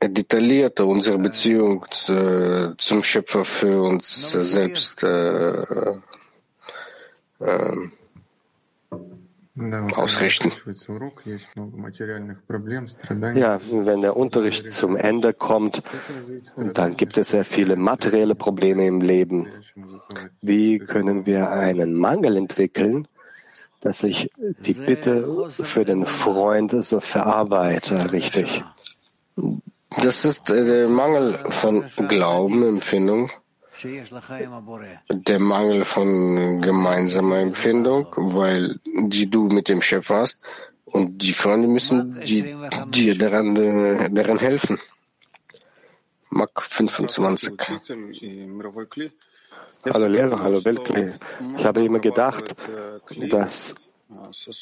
[0.00, 5.64] detaillierter unsere Beziehung zu, zum Schöpfer für uns selbst äh,
[7.40, 7.76] äh,
[9.56, 10.52] ausrichten.
[13.34, 15.82] Ja, wenn der Unterricht zum Ende kommt,
[16.56, 19.48] dann gibt es sehr viele materielle Probleme im Leben.
[20.40, 23.06] Wie können wir einen Mangel entwickeln,
[23.80, 28.64] dass ich die Bitte für den Freund so verarbeite, richtig?
[30.02, 33.30] Das ist äh, der Mangel von Glauben, Empfindung,
[35.10, 40.42] der Mangel von gemeinsamer Empfindung, weil die du mit dem Schöpfer hast
[40.84, 42.54] und die Freunde müssen die,
[42.86, 44.78] dir daran, äh, daran helfen.
[46.30, 47.52] Mak 25.
[49.92, 51.12] Hallo Lehrer, hallo Weltklee.
[51.58, 52.56] Ich habe immer gedacht,
[53.28, 53.74] dass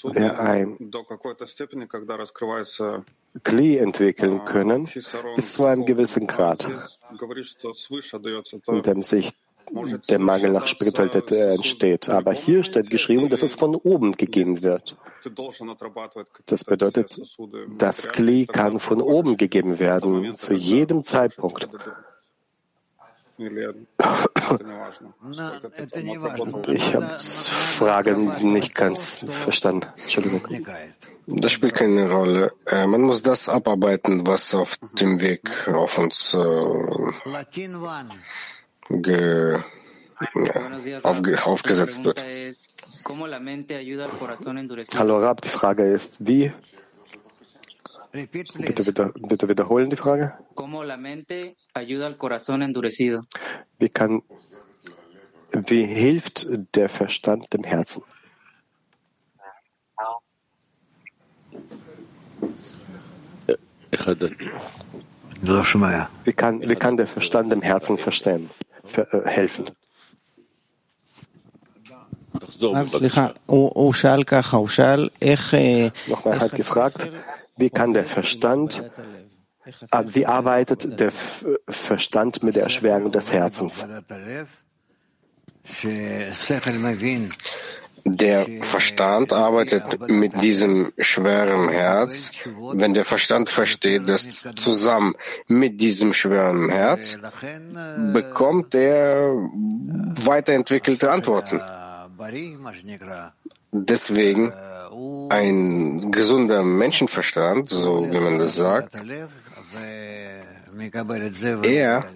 [0.03, 0.77] wir ein
[3.43, 4.89] Kli entwickeln können
[5.35, 6.69] bis zu einem gewissen Grad,
[8.67, 9.33] in dem sich
[10.09, 12.09] der Mangel nach Spiritualität entsteht.
[12.09, 14.97] Aber hier steht geschrieben, dass es von oben gegeben wird.
[16.47, 17.21] Das bedeutet,
[17.79, 21.69] das Kli kann von oben gegeben werden, zu jedem Zeitpunkt.
[26.67, 29.87] Ich habe Frage nicht ganz verstanden.
[30.03, 30.43] Entschuldigung.
[31.27, 32.53] Das spielt keine Rolle.
[32.67, 36.39] Äh, man muss das abarbeiten, was auf dem Weg auf uns äh,
[38.91, 39.61] ge,
[40.35, 42.23] ja, aufge, aufgesetzt wird.
[44.99, 46.53] Hallo Rab, die Frage ist, wie
[48.13, 50.35] Bitte, bitte, bitte wiederholen die Frage.
[53.79, 54.23] Wie kann,
[55.53, 58.03] wie hilft der Verstand dem Herzen?
[66.25, 68.51] Wie kann, wie kann der Verstand dem Herzen verstehen,
[68.85, 69.71] ver, äh, helfen?
[76.07, 77.09] Nochmal hat gefragt,
[77.57, 78.91] wie kann der Verstand,
[80.07, 81.13] wie arbeitet der
[81.69, 83.87] Verstand mit der Erschwerung des Herzens?
[88.05, 92.33] Der Verstand arbeitet mit diesem schweren Herz,
[92.75, 95.15] wenn der Verstand versteht, dass zusammen
[95.47, 97.19] mit diesem schweren Herz
[98.13, 99.37] bekommt er
[100.25, 101.61] weiterentwickelte Antworten.
[103.71, 104.53] Deswegen
[105.31, 108.95] ein gesunder Menschenverstand, so wie man das sagt,
[111.63, 112.09] er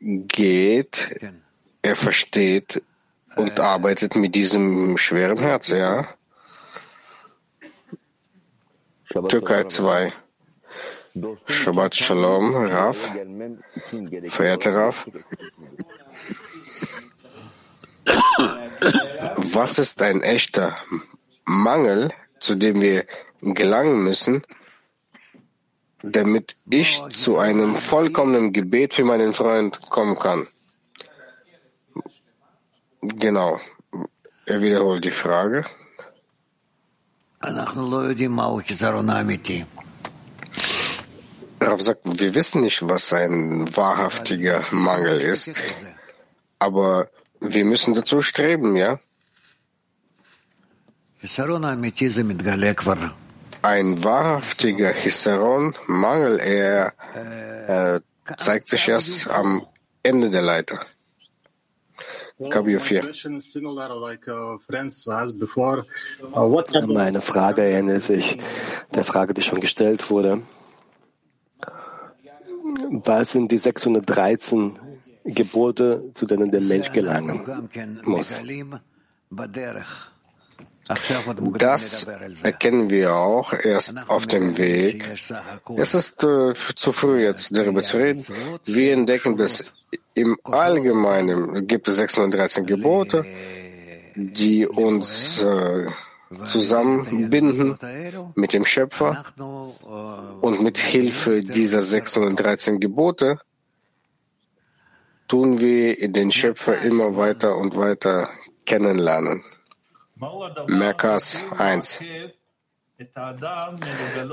[0.00, 1.20] geht,
[1.82, 2.82] er versteht
[3.36, 6.06] und arbeitet mit diesem schweren Herz, ja.
[9.28, 10.12] Türkei 2.
[11.46, 13.10] Shabbat Shalom, Raf.
[14.28, 15.06] Verehrter Raf.
[19.36, 20.76] Was ist ein echter
[21.44, 23.06] Mangel, zu dem wir
[23.40, 24.42] gelangen müssen,
[26.02, 30.48] damit ich zu einem vollkommenen Gebet für meinen Freund kommen kann?
[33.00, 33.60] Genau.
[34.46, 35.64] Er wiederholt die Frage.
[41.60, 45.60] Rav sagt, wir wissen nicht, was ein wahrhaftiger Mangel ist,
[46.58, 47.08] aber
[47.40, 48.98] wir müssen dazu streben, ja?
[53.62, 58.00] Ein wahrhaftiger Hisaron, Mangel, er äh,
[58.38, 59.64] zeigt sich erst am
[60.02, 60.80] Ende der Leiter.
[62.50, 63.02] Kabir 4.
[66.88, 68.38] Meine Frage erinnert sich
[68.92, 70.42] der Frage, die schon gestellt wurde.
[72.90, 74.72] Was sind die 613
[75.24, 77.42] Gebote, zu denen der Mensch gelangen
[78.02, 78.40] muss?
[81.58, 82.06] Das
[82.42, 85.08] erkennen wir auch erst auf dem Weg.
[85.76, 88.26] Es ist äh, zu früh, jetzt darüber zu reden.
[88.64, 89.64] Wir entdecken, dass
[90.14, 93.24] im Allgemeinen gibt es 613 Gebote,
[94.16, 95.86] die uns äh,
[96.46, 97.78] zusammenbinden
[98.34, 99.24] mit dem Schöpfer
[100.40, 103.38] und mit Hilfe dieser 613 Gebote
[105.28, 108.28] tun wir den Schöpfer immer weiter und weiter
[108.66, 109.42] kennenlernen.
[110.68, 112.00] Merkas 1.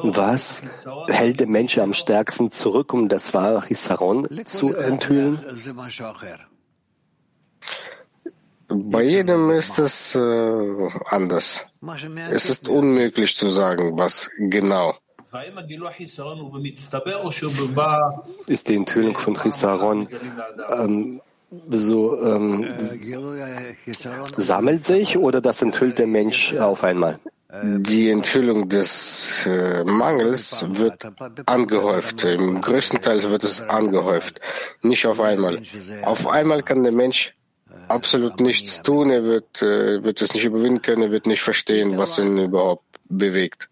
[0.04, 0.62] Was
[1.08, 5.40] hält den Menschen am stärksten zurück, um das wahre Hisaron zu enthüllen?
[8.68, 11.66] Bei jedem ist es äh, anders.
[12.30, 14.94] Es ist unmöglich zu sagen, was genau.
[18.48, 20.08] Ist die Enthüllung von Hisaron
[20.70, 21.22] ähm,
[21.70, 22.68] so ähm,
[24.38, 27.20] sammelt sich oder das enthüllt der Mensch auf einmal?
[27.64, 31.04] Die Enthüllung des äh, Mangels wird
[31.48, 32.24] angehäuft.
[32.24, 34.40] Im größten Teil wird es angehäuft,
[34.84, 35.60] nicht auf einmal.
[36.04, 37.36] Auf einmal kann der Mensch
[37.88, 41.98] absolut nichts tun, er wird, äh, wird es nicht überwinden können, er wird nicht verstehen,
[41.98, 43.68] was ihn überhaupt bewegt.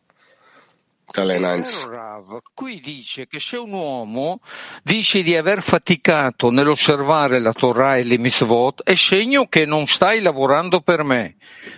[1.24, 2.41] 1.
[2.53, 4.39] Qui dice che se un uomo
[4.84, 10.22] dice di aver faticato nell'osservare la Torah e le misvot, è segno che non stai
[10.22, 11.38] lavorando per me.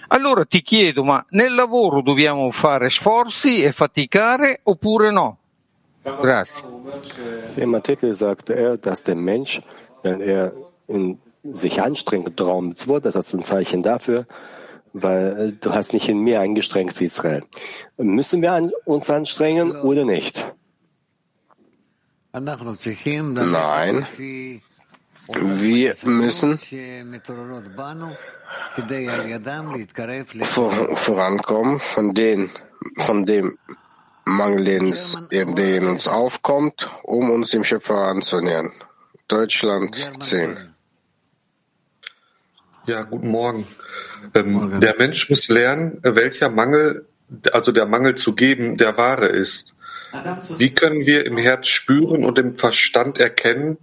[0.09, 5.37] Allora ti chiedo, ma nel lavoro dobbiamo fare sforzi e faticare oppure no?
[6.03, 6.63] Grazie.
[7.55, 9.61] Im Artikel sagte er, dass der Mensch,
[10.01, 10.53] wenn er
[10.87, 14.25] in sich anstrengt, Raum das ist ein Zeichen dafür,
[14.93, 17.43] weil du hast nicht in mir eingestrengt, Israel.
[17.97, 20.53] Müssen wir an, uns anstrengen oder nicht?
[23.51, 24.07] Nein.
[25.27, 26.59] Wir müssen
[30.43, 32.49] vor, vorankommen von, den,
[32.97, 33.57] von dem
[34.25, 38.71] Mangel, der in uns aufkommt, um uns dem Schöpfer anzunähern.
[39.27, 40.68] Deutschland 10.
[42.88, 43.66] Ja, guten Morgen.
[44.34, 47.06] Ähm, der Mensch muss lernen, welcher Mangel,
[47.52, 49.74] also der Mangel zu geben, der wahre ist.
[50.58, 53.78] Wie können wir im Herz spüren und im Verstand erkennen,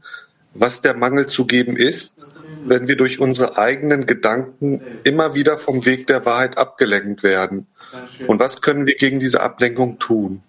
[0.54, 2.18] was der Mangel zu geben ist,
[2.64, 7.68] wenn wir durch unsere eigenen Gedanken immer wieder vom Weg der Wahrheit abgelenkt werden?
[8.28, 10.42] Und was können wir gegen diese Ablenkung tun?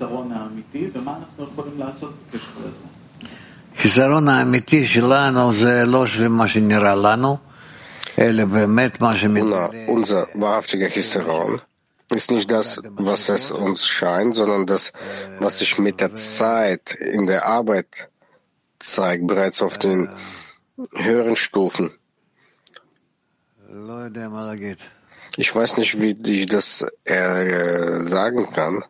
[0.00, 2.93] החיסרון האמיתי שלנו זה לא מה שנראה לנו, אלא באמת מה
[9.49, 11.61] Na, unser wahrhaftiger Hisaron
[12.13, 14.93] ist nicht das, was es uns scheint, sondern das,
[15.39, 18.09] was sich mit der Zeit in der Arbeit
[18.79, 20.09] zeigt, bereits auf den
[20.93, 21.91] höheren Stufen.
[25.37, 28.83] Ich weiß nicht, wie ich das äh, sagen kann.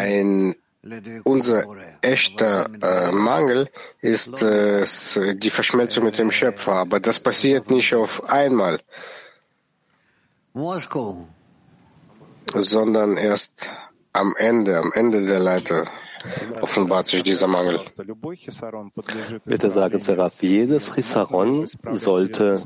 [0.00, 0.54] Ein,
[1.24, 1.64] unser
[2.02, 3.68] echter äh, Mangel
[4.00, 4.84] ist äh,
[5.34, 8.80] die Verschmelzung mit dem Schöpfer, aber das passiert nicht auf einmal,
[12.54, 13.68] sondern erst
[14.12, 15.84] am Ende, am Ende der Leiter
[16.60, 17.80] offenbart sich dieser Mangel.
[19.44, 22.62] Bitte sagen, Seraph, jedes Chisaron sollte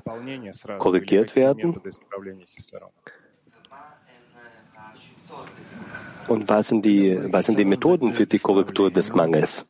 [0.79, 1.81] korrigiert werden.
[6.29, 9.67] Und was sind, die, was sind die Methoden für die Korrektur des Mangels?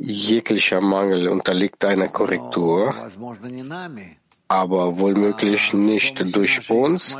[0.00, 2.94] Jeglicher Mangel unterliegt einer Korrektur,
[4.48, 7.16] aber wohlmöglich nicht durch uns,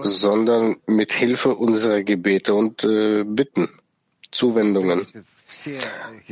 [0.00, 3.68] sondern mit Hilfe unserer Gebete und äh, Bitten,
[4.30, 5.06] Zuwendungen.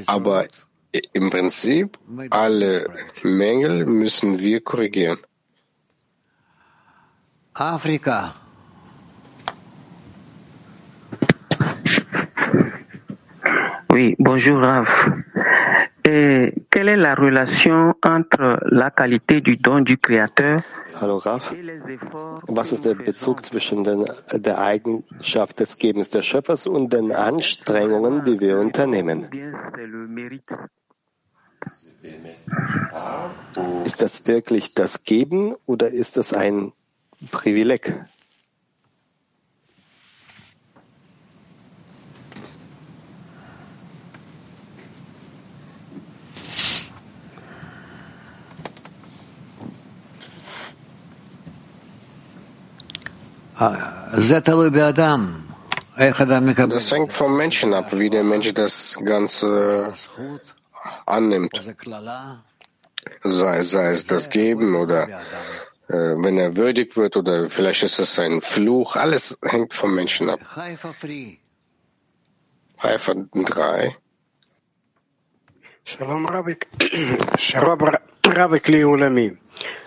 [0.07, 0.47] Aber
[1.13, 1.99] im Prinzip
[2.31, 2.87] alle
[3.23, 5.19] Mängel müssen wir korrigieren.
[7.55, 8.35] Afrika.
[13.89, 14.89] Oui, bonjour Rav.
[16.07, 20.61] Et quelle est la relation entre la qualité du don du Créateur
[21.01, 21.53] Hallo Raf.
[22.47, 28.25] Was ist der Bezug zwischen den, der Eigenschaft des Gebens des Schöpfers und den Anstrengungen,
[28.25, 29.29] die wir unternehmen?
[33.85, 36.73] Ist das wirklich das Geben oder ist das ein
[37.33, 37.95] Privileg?
[56.69, 59.93] Das hängt vom Menschen ab, wie der Mensch das Ganze
[61.07, 61.53] annimmt.
[63.23, 65.09] Sei, sei es das Geben oder
[65.89, 68.97] äh, wenn er würdig wird oder vielleicht ist es ein Fluch.
[68.97, 70.41] Alles hängt vom Menschen ab.
[72.83, 73.97] Haifa 3.
[75.85, 76.57] Shalom Rabbi,
[77.39, 77.91] Shalom
[78.27, 79.37] Rabbi Kli Ulami.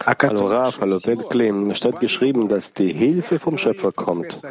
[0.05, 0.99] Hallo Raf, hallo
[1.29, 1.73] Klim.
[1.73, 4.41] Statt geschrieben, dass die Hilfe vom Schöpfer kommt.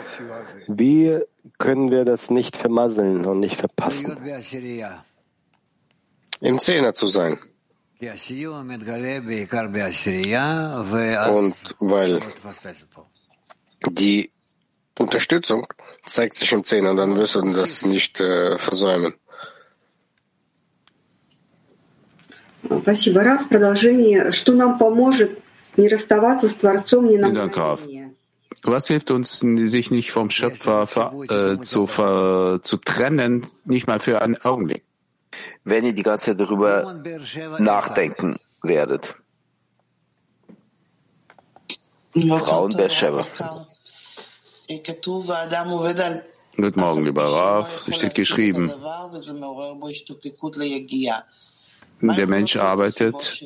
[0.67, 1.19] Wie
[1.59, 4.19] können wir das nicht vermasseln und nicht verpassen?
[6.41, 7.39] Im Zehner zu sein.
[11.31, 12.21] Und weil
[13.89, 14.31] die
[14.99, 15.67] Unterstützung
[16.07, 19.15] zeigt sich im Zehner, dann wirst du das nicht äh, versäumen.
[22.82, 23.50] Спасибо, Раф.
[23.50, 24.32] Продолжение.
[24.32, 25.40] Что нам поможет
[25.78, 27.78] не расставаться с Творцом ни на
[28.64, 30.88] Was hilft uns, sich nicht vom Schöpfer
[31.30, 31.88] äh, zu,
[32.62, 34.84] zu trennen, nicht mal für einen Augenblick?
[35.64, 37.02] Wenn ihr die ganze Zeit darüber
[37.58, 39.16] nachdenken werdet.
[42.14, 43.26] Frauen Beersheba.
[46.58, 47.88] Guten Morgen, lieber Rav.
[47.88, 48.72] Es steht geschrieben,
[52.01, 53.45] der Mensch arbeitet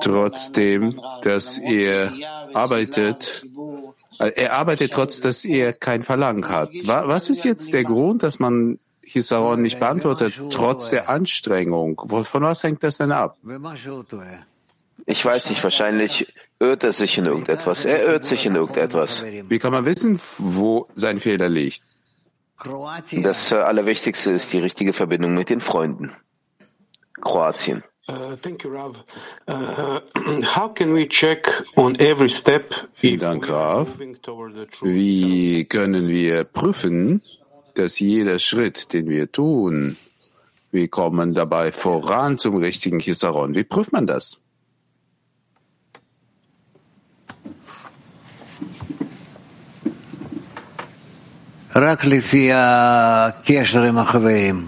[0.00, 2.12] trotzdem, dass er
[2.54, 3.44] arbeitet.
[4.18, 6.70] Äh, er arbeitet trotz, dass er kein Verlangen hat.
[6.84, 12.00] Was ist jetzt der Grund, dass man Hisaron nicht beantwortet, trotz der Anstrengung?
[12.06, 13.36] Von was hängt das denn ab?
[15.06, 17.84] Ich weiß nicht, wahrscheinlich irrt er sich in irgendetwas.
[17.84, 19.24] Er irrt sich in irgendetwas.
[19.24, 21.82] Wie kann man wissen, wo sein Fehler liegt?
[23.12, 26.12] Das Allerwichtigste ist die richtige Verbindung mit den Freunden.
[27.20, 27.84] Kroatien.
[28.07, 28.97] Uh, thank you, Rav.
[29.47, 30.01] Uh,
[30.43, 31.45] how can we check
[31.77, 32.73] on every step?
[32.93, 33.87] Vielen Dank, Rav.
[34.81, 37.21] Wie können wir prüfen,
[37.75, 39.95] dass jeder Schritt, den wir tun,
[40.71, 43.55] wir kommen dabei voran zum richtigen Chisaron?
[43.55, 44.39] Wie prüft man das?
[51.75, 54.67] רק לפי הקשר עם החברים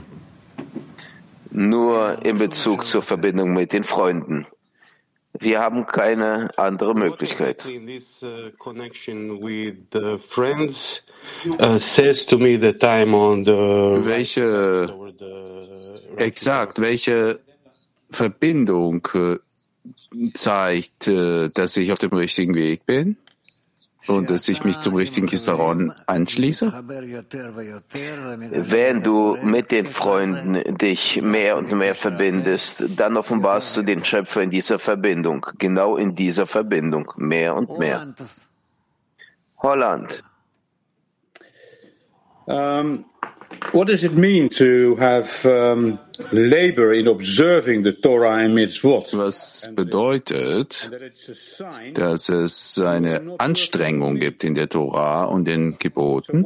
[1.51, 4.47] nur in Bezug zur Verbindung mit den Freunden.
[5.39, 7.65] Wir haben keine andere Möglichkeit.
[14.05, 14.93] Welche,
[16.17, 17.39] exakt, welche
[18.11, 19.37] Verbindung äh,
[20.35, 23.17] zeigt, äh, dass ich auf dem richtigen Weg bin?
[24.07, 26.73] Und dass ich mich zum richtigen Kisaron anschließe?
[28.51, 34.43] Wenn du mit den Freunden dich mehr und mehr verbindest, dann offenbarst du den Schöpfer
[34.43, 38.15] in dieser Verbindung, genau in dieser Verbindung, mehr und mehr.
[39.59, 40.25] Holland.
[42.47, 43.05] Um,
[43.73, 45.99] What does it mean to have um,
[46.33, 49.13] labor in observing the Torah and mitzvot?
[49.13, 50.91] Was bedeutet,
[51.95, 56.45] dass es eine Anstrengung gibt in der Torah und den Geboten?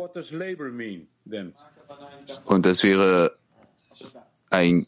[2.44, 3.36] Und das wäre
[4.50, 4.86] ein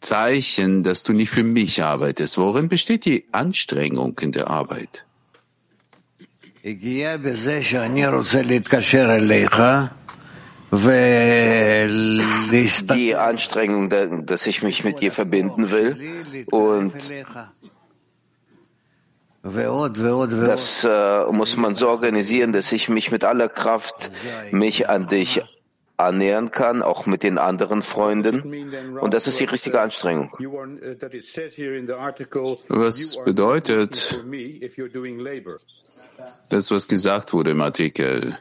[0.00, 2.36] Zeichen, dass du nicht für mich arbeitest.
[2.36, 5.04] Worin besteht die Anstrengung in der Arbeit?
[12.90, 13.90] Die Anstrengung,
[14.26, 15.96] dass ich mich mit dir verbinden will
[16.50, 16.94] und
[19.44, 24.10] das äh, muss man so organisieren, dass ich mich mit aller Kraft
[24.50, 25.42] mich an dich
[25.96, 28.98] annähern kann, auch mit den anderen Freunden.
[28.98, 30.30] Und das ist die richtige Anstrengung.
[32.68, 34.24] Was bedeutet
[36.48, 38.38] das, was gesagt wurde im Artikel?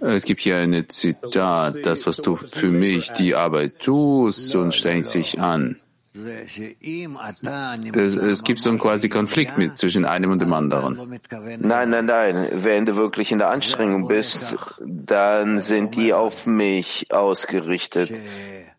[0.00, 5.12] Es gibt hier ein Zitat, das, was du für mich die Arbeit tust und strengst
[5.12, 5.76] sich an.
[6.12, 11.20] Das, es gibt so einen quasi Konflikt mit zwischen einem und dem anderen.
[11.60, 12.48] Nein, nein, nein.
[12.52, 18.12] Wenn du wirklich in der Anstrengung bist, dann sind die auf mich ausgerichtet.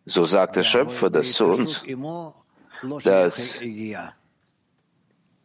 [0.05, 1.83] So sagt der Schöpfer das zu uns,
[3.03, 3.59] dass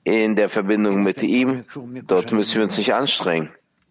[0.02, 1.64] in der Verbindung mit ihm,
[2.06, 3.50] dort müssen wir uns nicht anstrengen.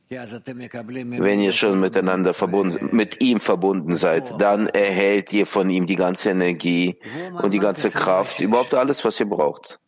[0.10, 5.96] Wenn ihr schon miteinander verbunden, mit ihm verbunden seid, dann erhält ihr von ihm die
[5.96, 7.00] ganze Energie
[7.42, 9.80] und die ganze Kraft, überhaupt alles, was ihr braucht.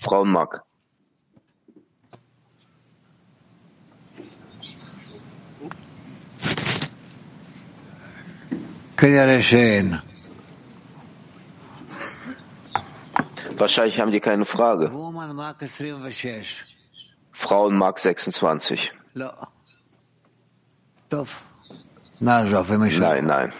[0.00, 0.62] Frau Mack.
[13.56, 14.90] Wahrscheinlich haben die keine Frage.
[17.32, 18.92] Frauen Mark 26.
[23.00, 23.52] Nein, nein.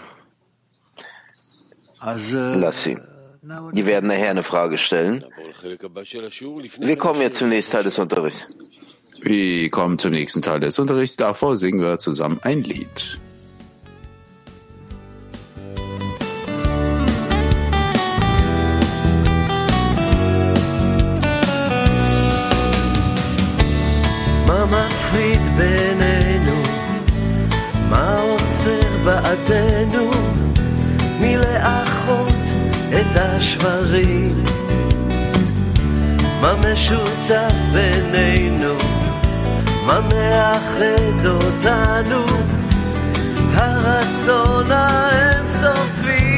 [2.61, 2.99] Lass sie.
[3.73, 5.25] Die werden nachher eine Frage stellen.
[6.79, 8.47] Wir kommen jetzt zum nächsten Teil des Unterrichts.
[9.23, 11.17] Wir kommen zum nächsten Teil des Unterrichts.
[11.17, 13.19] Davor singen wir zusammen ein Lied.
[24.47, 26.24] Mama Fried Bennett.
[29.05, 30.11] ועדנו
[31.21, 32.45] מלאחות
[32.89, 34.45] את השברים.
[36.41, 38.75] מה משותף בינינו?
[39.87, 42.25] מה מאחד אותנו?
[43.55, 46.34] הרצון האינסופי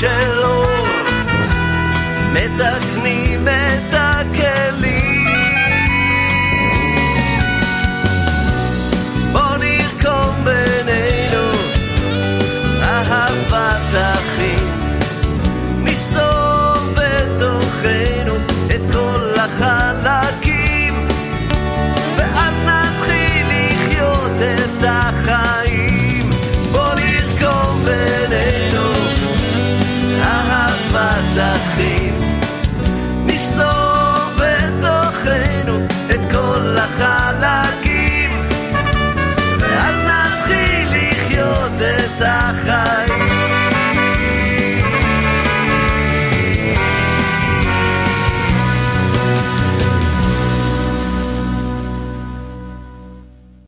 [0.00, 0.64] שלו
[2.32, 3.29] מתקנים